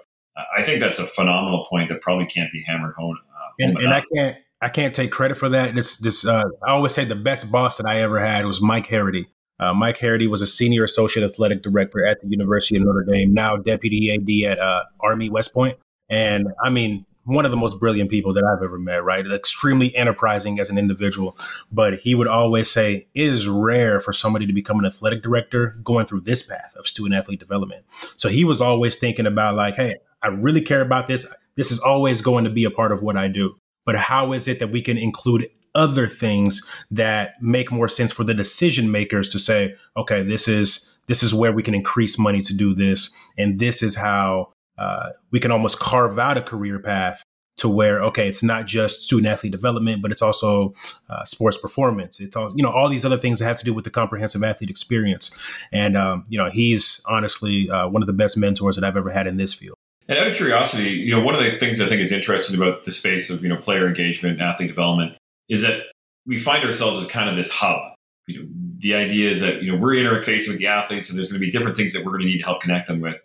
[0.56, 3.18] I think that's a phenomenal point that probably can't be hammered home.
[3.30, 5.74] Uh, and, and I can't I can't take credit for that.
[5.74, 8.87] This this uh, I always say the best boss that I ever had was Mike
[8.87, 9.26] Harrity.
[9.62, 13.33] Uh, Mike Harrity was a senior associate athletic director at the University of Notre Dame,
[13.33, 15.79] now deputy AD at uh, Army West Point.
[16.08, 19.25] And I mean, one of the most brilliant people that I've ever met, right?
[19.25, 21.37] Extremely enterprising as an individual.
[21.71, 25.77] But he would always say, it is rare for somebody to become an athletic director
[25.85, 27.85] going through this path of student athlete development.
[28.17, 31.33] So he was always thinking about, like, hey, I really care about this.
[31.54, 33.56] This is always going to be a part of what I do.
[33.85, 38.25] But how is it that we can include other things that make more sense for
[38.25, 42.40] the decision makers to say, okay, this is this is where we can increase money
[42.40, 46.79] to do this, and this is how uh, we can almost carve out a career
[46.79, 47.23] path
[47.56, 50.75] to where okay, it's not just student athlete development, but it's also
[51.10, 52.20] uh, sports performance.
[52.20, 54.42] It's all you know all these other things that have to do with the comprehensive
[54.42, 55.37] athlete experience.
[55.73, 59.10] And um, you know, he's honestly uh, one of the best mentors that I've ever
[59.10, 59.77] had in this field.
[60.08, 62.85] And out of curiosity, you know, one of the things I think is interesting about
[62.85, 65.16] the space of you know player engagement and athlete development
[65.53, 65.83] is that
[66.27, 67.79] we find ourselves as kind of this hub.
[68.27, 68.48] You know,
[68.79, 71.44] the idea is that you know we're interfacing with the athletes, and there's going to
[71.44, 73.17] be different things that we're going to need to help connect them with.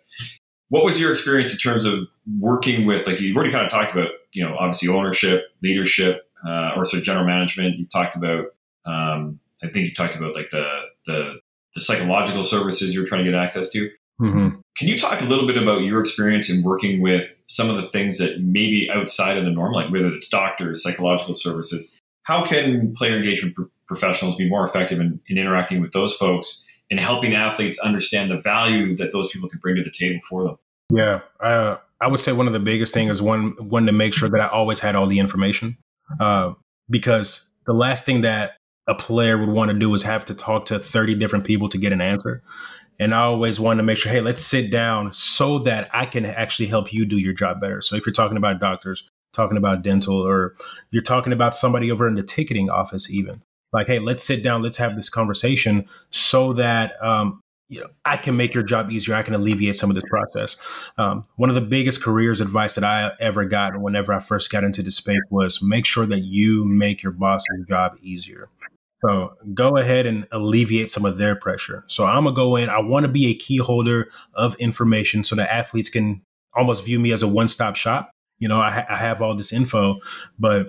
[0.68, 2.06] What was your experience in terms of
[2.38, 6.72] working with, like you've already kind of talked about, you know, obviously ownership, leadership, uh,
[6.76, 7.78] or sort of general management.
[7.78, 8.46] You've talked about,
[8.84, 10.68] um, I think you've talked about like the
[11.06, 11.34] the
[11.74, 13.90] the psychological services you're trying to get access to.
[14.20, 14.58] Mm-hmm.
[14.76, 17.86] Can you talk a little bit about your experience in working with some of the
[17.88, 21.97] things that maybe outside of the norm, like whether it's doctors, psychological services?
[22.28, 26.66] How can player engagement pro- professionals be more effective in, in interacting with those folks
[26.90, 30.44] and helping athletes understand the value that those people can bring to the table for
[30.44, 30.58] them?
[30.92, 34.12] Yeah, uh, I would say one of the biggest things is one one to make
[34.12, 35.78] sure that I always had all the information,
[36.20, 36.52] uh,
[36.90, 38.56] because the last thing that
[38.86, 41.78] a player would want to do is have to talk to 30 different people to
[41.78, 42.42] get an answer.
[42.98, 46.26] And I always want to make sure, hey, let's sit down so that I can
[46.26, 47.80] actually help you do your job better.
[47.80, 50.54] So if you're talking about doctors, talking about dental, or
[50.90, 54.62] you're talking about somebody over in the ticketing office, even like, hey, let's sit down,
[54.62, 59.14] let's have this conversation so that um, you know I can make your job easier.
[59.14, 60.56] I can alleviate some of this process.
[60.96, 64.64] Um, one of the biggest careers advice that I ever got whenever I first got
[64.64, 68.48] into this space was make sure that you make your boss's job easier.
[69.06, 71.84] So go ahead and alleviate some of their pressure.
[71.86, 72.68] So I'm gonna go in.
[72.68, 76.22] I want to be a key holder of information so that athletes can
[76.54, 78.10] almost view me as a one-stop shop.
[78.38, 79.98] You know, I, ha- I have all this info,
[80.38, 80.68] but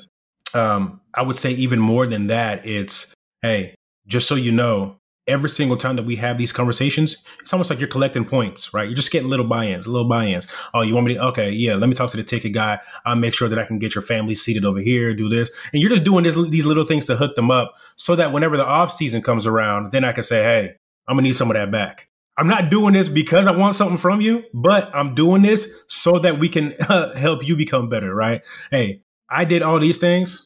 [0.54, 3.76] um, I would say even more than that, it's hey,
[4.08, 4.98] just so you know,
[5.28, 8.88] every single time that we have these conversations, it's almost like you're collecting points, right?
[8.88, 10.48] You're just getting little buy-ins, little buy-ins.
[10.74, 11.24] Oh, you want me to?
[11.26, 11.76] Okay, yeah.
[11.76, 12.80] Let me talk to the ticket guy.
[13.06, 15.14] I'll make sure that I can get your family seated over here.
[15.14, 18.16] Do this, and you're just doing this, these little things to hook them up, so
[18.16, 20.76] that whenever the off season comes around, then I can say, hey,
[21.08, 22.09] I'm gonna need some of that back.
[22.40, 26.20] I'm not doing this because I want something from you, but I'm doing this so
[26.20, 28.42] that we can uh, help you become better, right?
[28.72, 30.46] Hey, I did all these things.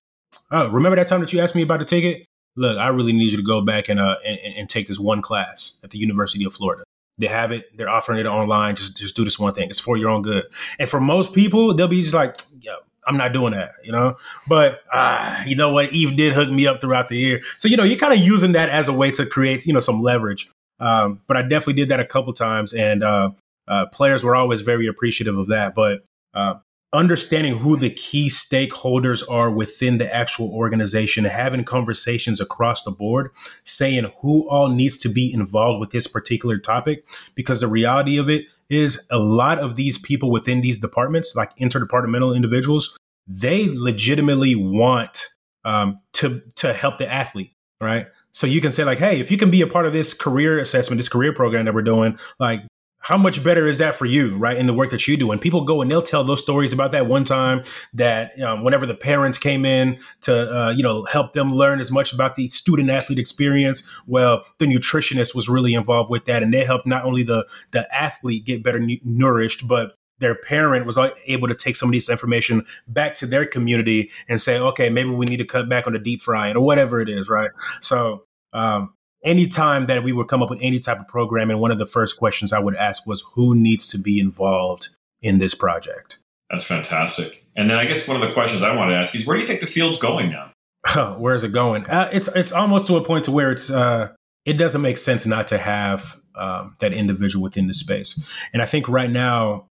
[0.52, 2.26] Oh, remember that time that you asked me about the ticket?
[2.56, 5.22] look, I really need you to go back and, uh, and, and take this one
[5.22, 6.84] class at the University of Florida.
[7.18, 7.76] They have it.
[7.78, 8.76] They're offering it online.
[8.76, 9.70] Just just do this one thing.
[9.70, 10.46] It's for your own good.
[10.80, 12.74] And for most people, they'll be just like, yo,
[13.06, 14.16] I'm not doing that, you know.
[14.48, 15.94] But uh, you know what?
[15.94, 18.54] Yves did hook me up throughout the year, so you know you're kind of using
[18.54, 20.50] that as a way to create you know some leverage.
[20.84, 23.30] Um, but I definitely did that a couple times, and uh,
[23.68, 25.74] uh, players were always very appreciative of that.
[25.76, 26.04] But
[26.34, 26.56] uh,
[26.92, 33.32] understanding who the key stakeholders are within the actual organization, having conversations across the board,
[33.64, 37.08] saying who all needs to be involved with this particular topic.
[37.34, 41.56] Because the reality of it is, a lot of these people within these departments, like
[41.56, 45.30] interdepartmental individuals, they legitimately want
[45.64, 48.08] um, to to help the athlete, right?
[48.34, 50.60] So you can say like, hey, if you can be a part of this career
[50.60, 52.62] assessment, this career program that we're doing, like
[53.04, 54.58] how much better is that for you, right?
[54.58, 56.94] In the work that you do, and people go and they'll tell those stories about
[56.94, 57.62] that one time
[57.94, 61.92] that um, whenever the parents came in to, uh, you know, help them learn as
[61.92, 63.88] much about the student athlete experience.
[64.08, 67.94] Well, the nutritionist was really involved with that, and they helped not only the the
[67.94, 72.10] athlete get better n- nourished, but their parent was able to take some of this
[72.10, 75.94] information back to their community and say, okay, maybe we need to cut back on
[75.94, 77.52] the deep frying or whatever it is, right?
[77.82, 78.94] So um,
[79.24, 81.86] anytime that we would come up with any type of program, and one of the
[81.86, 84.90] first questions I would ask was, who needs to be involved
[85.22, 86.20] in this project?
[86.50, 87.44] That's fantastic.
[87.56, 89.42] And then I guess one of the questions I want to ask is, where do
[89.42, 90.52] you think the field's going now?
[91.18, 91.86] where is it going?
[91.88, 94.10] Uh, it's it's almost to a point to where it's uh,
[94.46, 98.22] it doesn't make sense not to have um, that individual within the space.
[98.52, 99.68] And I think right now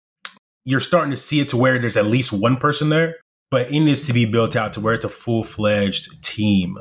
[0.65, 3.17] you're starting to see it to where there's at least one person there,
[3.51, 6.79] but it needs to be built out to where it's a full fledged team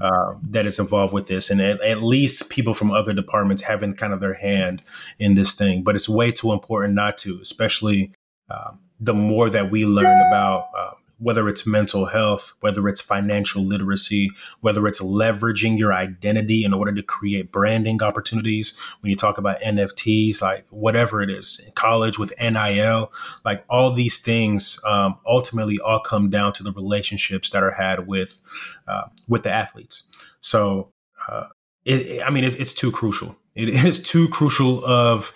[0.00, 3.94] uh, that is involved with this, and at, at, least people from other departments having
[3.94, 4.82] kind of their hand
[5.18, 5.82] in this thing.
[5.82, 8.12] But it's way too important not to, especially
[8.50, 10.90] uh, the more that we learn about uh,
[11.20, 16.92] whether it's mental health, whether it's financial literacy, whether it's leveraging your identity in order
[16.92, 18.76] to create branding opportunities.
[19.00, 23.12] When you talk about NFTs, like whatever it is, college with NIL,
[23.44, 28.06] like all these things um, ultimately all come down to the relationships that are had
[28.06, 28.40] with
[28.88, 30.08] uh, with the athletes.
[30.40, 30.90] So,
[31.28, 31.48] uh,
[31.84, 33.36] it, I mean, it's, it's too crucial.
[33.54, 35.34] It is too crucial of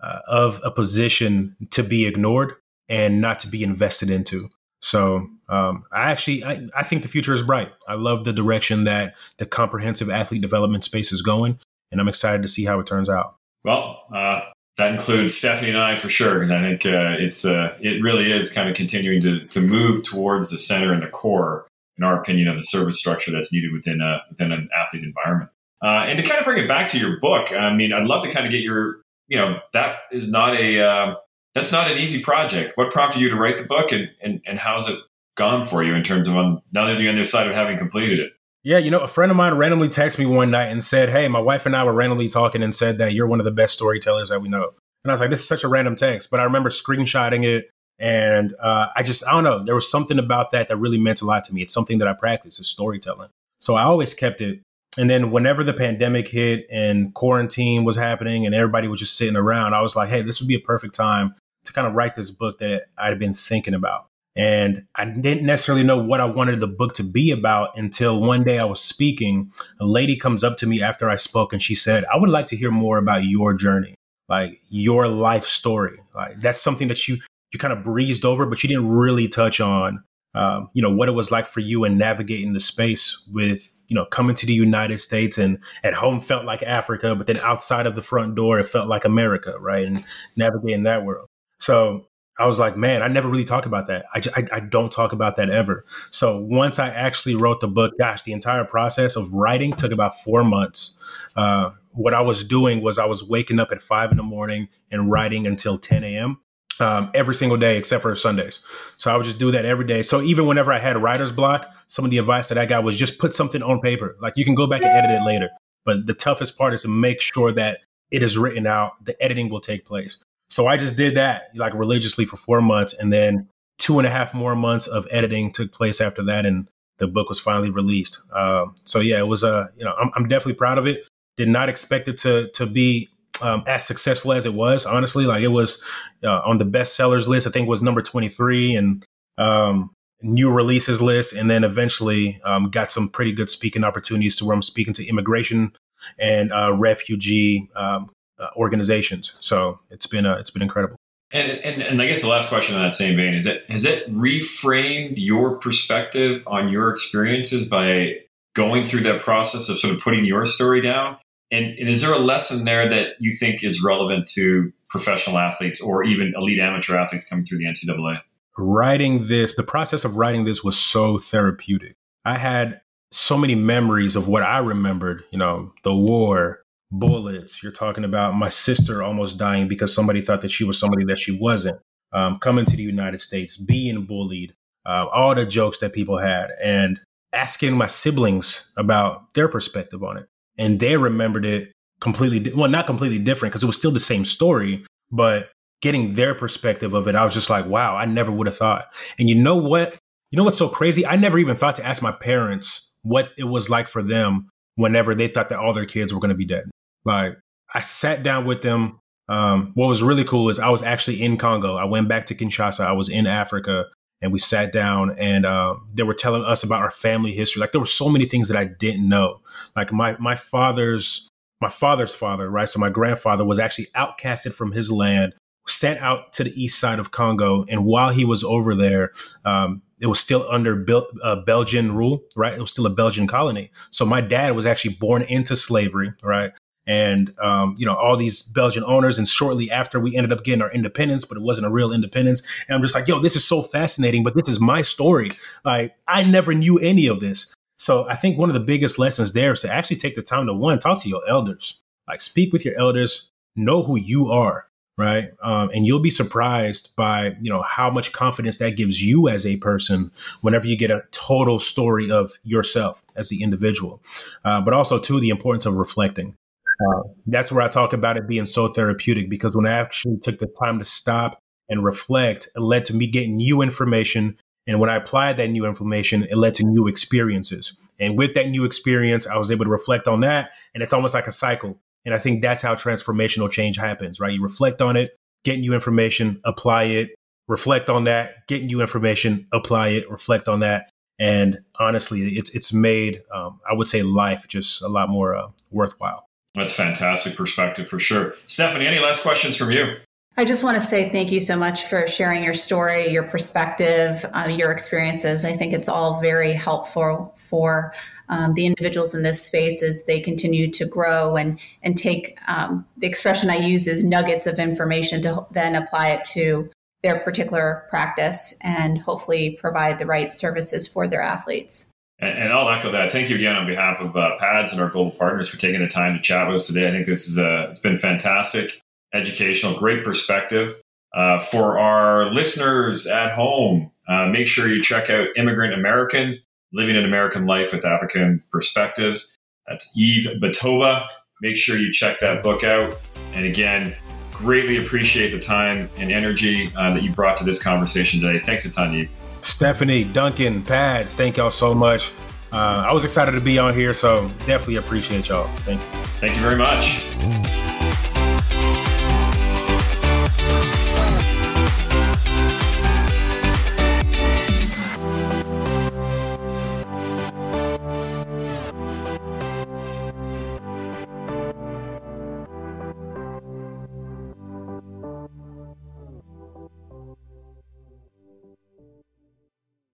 [0.00, 2.54] uh, of a position to be ignored
[2.88, 4.48] and not to be invested into.
[4.80, 7.72] So um, I actually I, I, think the future is bright.
[7.88, 11.58] I love the direction that the comprehensive athlete development space is going,
[11.90, 13.36] and I'm excited to see how it turns out.
[13.64, 14.42] Well, uh,
[14.76, 18.30] that includes Stephanie and I for sure, because I think uh, it's uh, it really
[18.30, 21.66] is kind of continuing to, to move towards the center and the core,
[21.96, 25.50] in our opinion, of the service structure that's needed within a within an athlete environment.
[25.82, 28.24] Uh, and to kind of bring it back to your book, I mean, I'd love
[28.24, 31.14] to kind of get your, you know, that is not a uh,
[31.56, 32.76] that's not an easy project.
[32.76, 34.98] What prompted you to write the book, and and, and how's it
[35.36, 37.54] gone for you in terms of on, now that you're on the other side of
[37.54, 38.32] having completed it?
[38.62, 41.28] Yeah, you know, a friend of mine randomly texted me one night and said, Hey,
[41.28, 43.74] my wife and I were randomly talking and said that you're one of the best
[43.74, 44.70] storytellers that we know.
[45.04, 46.30] And I was like, This is such a random text.
[46.30, 47.70] But I remember screenshotting it.
[47.98, 51.22] And uh, I just, I don't know, there was something about that that really meant
[51.22, 51.62] a lot to me.
[51.62, 53.30] It's something that I practice, is storytelling.
[53.60, 54.60] So I always kept it.
[54.98, 59.36] And then whenever the pandemic hit and quarantine was happening and everybody was just sitting
[59.36, 61.34] around, I was like, Hey, this would be a perfect time
[61.66, 64.08] to kind of write this book that I'd been thinking about.
[64.36, 68.44] And I didn't necessarily know what I wanted the book to be about until one
[68.44, 69.50] day I was speaking.
[69.80, 72.46] A lady comes up to me after I spoke and she said, I would like
[72.48, 73.94] to hear more about your journey,
[74.28, 75.98] like your life story.
[76.14, 77.16] Like that's something that you,
[77.50, 80.04] you kind of breezed over, but you didn't really touch on,
[80.34, 83.94] um, you know, what it was like for you and navigating the space with, you
[83.94, 87.86] know, coming to the United States and at home felt like Africa, but then outside
[87.86, 89.86] of the front door, it felt like America, right?
[89.86, 90.04] And
[90.36, 91.25] navigating that world.
[91.58, 92.06] So
[92.38, 94.06] I was like, man, I never really talk about that.
[94.14, 95.84] I, I, I, don't talk about that ever.
[96.10, 100.18] So once I actually wrote the book, gosh, the entire process of writing took about
[100.20, 101.00] four months.
[101.34, 104.68] Uh, what I was doing was I was waking up at five in the morning
[104.90, 106.38] and writing until 10 a.m.
[106.78, 108.62] Um, every single day except for Sundays.
[108.98, 110.02] So I would just do that every day.
[110.02, 112.98] So even whenever I had writer's block, some of the advice that I got was
[112.98, 114.14] just put something on paper.
[114.20, 115.48] Like you can go back and edit it later.
[115.86, 117.78] But the toughest part is to make sure that
[118.10, 119.02] it is written out.
[119.02, 120.22] The editing will take place.
[120.48, 122.94] So I just did that like religiously for four months.
[122.94, 126.46] And then two and a half more months of editing took place after that.
[126.46, 126.68] And
[126.98, 128.22] the book was finally released.
[128.32, 131.06] Um, so yeah, it was, uh, you know, I'm, I'm, definitely proud of it.
[131.36, 133.10] Did not expect it to, to be
[133.42, 135.26] um, as successful as it was, honestly.
[135.26, 135.82] Like it was
[136.24, 139.04] uh, on the bestsellers list, I think was number 23 and
[139.36, 139.90] um,
[140.22, 141.34] new releases list.
[141.34, 145.06] And then eventually um, got some pretty good speaking opportunities to where I'm speaking to
[145.06, 145.72] immigration
[146.18, 149.34] and uh, refugee um, uh, organizations.
[149.40, 150.96] So it's been uh, it's been incredible.
[151.32, 153.84] And, and and I guess the last question in that same vein is it has
[153.84, 158.20] it reframed your perspective on your experiences by
[158.56, 161.18] going through that process of sort of putting your story down?
[161.52, 165.80] And, and is there a lesson there that you think is relevant to professional athletes
[165.80, 168.20] or even elite amateur athletes coming through the NCAA?
[168.58, 171.94] Writing this, the process of writing this was so therapeutic.
[172.24, 172.80] I had
[173.12, 177.62] so many memories of what I remembered, you know, the war, bullets.
[177.62, 181.18] You're talking about my sister almost dying because somebody thought that she was somebody that
[181.18, 181.80] she wasn't.
[182.12, 184.54] Um, coming to the United States, being bullied,
[184.86, 187.00] uh, all the jokes that people had, and
[187.32, 190.26] asking my siblings about their perspective on it.
[190.56, 194.24] And they remembered it completely, well, not completely different because it was still the same
[194.24, 195.50] story, but
[195.82, 198.86] getting their perspective of it, I was just like, wow, I never would have thought.
[199.18, 199.96] And you know what?
[200.30, 201.04] You know what's so crazy?
[201.06, 205.14] I never even thought to ask my parents what it was like for them whenever
[205.14, 206.64] they thought that all their kids were going to be dead.
[207.06, 207.38] Like
[207.72, 208.98] I sat down with them.
[209.28, 211.76] Um, what was really cool is I was actually in Congo.
[211.76, 212.84] I went back to Kinshasa.
[212.84, 213.86] I was in Africa
[214.20, 217.60] and we sat down and uh, they were telling us about our family history.
[217.60, 219.40] Like there were so many things that I didn't know.
[219.74, 221.28] Like my my father's
[221.60, 222.68] my father's father, right?
[222.68, 225.34] So my grandfather was actually outcasted from his land,
[225.66, 229.12] sent out to the east side of Congo, and while he was over there,
[229.44, 232.52] um, it was still under Bel- uh, Belgian rule, right?
[232.52, 233.70] It was still a Belgian colony.
[233.90, 236.52] So my dad was actually born into slavery, right?
[236.86, 239.18] And um, you know all these Belgian owners.
[239.18, 242.46] And shortly after, we ended up getting our independence, but it wasn't a real independence.
[242.68, 245.30] And I'm just like, yo, this is so fascinating, but this is my story.
[245.64, 247.54] Like I never knew any of this.
[247.78, 250.46] So I think one of the biggest lessons there is to actually take the time
[250.46, 251.78] to one talk to your elders,
[252.08, 254.66] like speak with your elders, know who you are,
[254.96, 255.30] right?
[255.42, 259.44] Um, and you'll be surprised by you know how much confidence that gives you as
[259.44, 260.10] a person
[260.40, 264.02] whenever you get a total story of yourself as the individual.
[264.44, 266.34] Uh, but also too the importance of reflecting.
[266.80, 270.38] Uh, that's where I talk about it being so therapeutic because when I actually took
[270.38, 274.36] the time to stop and reflect, it led to me getting new information.
[274.66, 277.76] And when I applied that new information, it led to new experiences.
[277.98, 280.50] And with that new experience, I was able to reflect on that.
[280.74, 281.80] And it's almost like a cycle.
[282.04, 284.32] And I think that's how transformational change happens, right?
[284.32, 287.14] You reflect on it, get new information, apply it,
[287.48, 290.90] reflect on that, get new information, apply it, reflect on that.
[291.18, 295.48] And honestly, it's it's made um, I would say life just a lot more uh,
[295.70, 296.28] worthwhile.
[296.56, 298.34] That's fantastic perspective for sure.
[298.46, 299.96] Stephanie, any last questions from you?
[300.38, 304.24] I just want to say thank you so much for sharing your story, your perspective,
[304.34, 305.44] uh, your experiences.
[305.46, 307.94] I think it's all very helpful for
[308.28, 312.84] um, the individuals in this space as they continue to grow and and take um,
[312.98, 316.70] the expression I use is nuggets of information to then apply it to
[317.02, 321.86] their particular practice and hopefully provide the right services for their athletes.
[322.18, 323.12] And, and I'll echo that.
[323.12, 325.88] Thank you again on behalf of uh, PADS and our global partners for taking the
[325.88, 326.88] time to chat with us today.
[326.88, 330.74] I think this is a, it's been fantastic, educational, great perspective.
[331.14, 336.38] Uh, for our listeners at home, uh, make sure you check out Immigrant American,
[336.72, 339.36] Living an American Life with African Perspectives.
[339.66, 341.08] That's Yves Batoba.
[341.40, 342.94] Make sure you check that book out.
[343.32, 343.94] And again,
[344.32, 348.38] greatly appreciate the time and energy uh, that you brought to this conversation today.
[348.44, 349.08] Thanks a ton, Yves.
[349.46, 352.10] Stephanie, Duncan, Pads, thank y'all so much.
[352.52, 355.46] Uh, I was excited to be on here, so definitely appreciate y'all.
[355.58, 355.86] Thank you.
[356.20, 357.85] Thank you very much.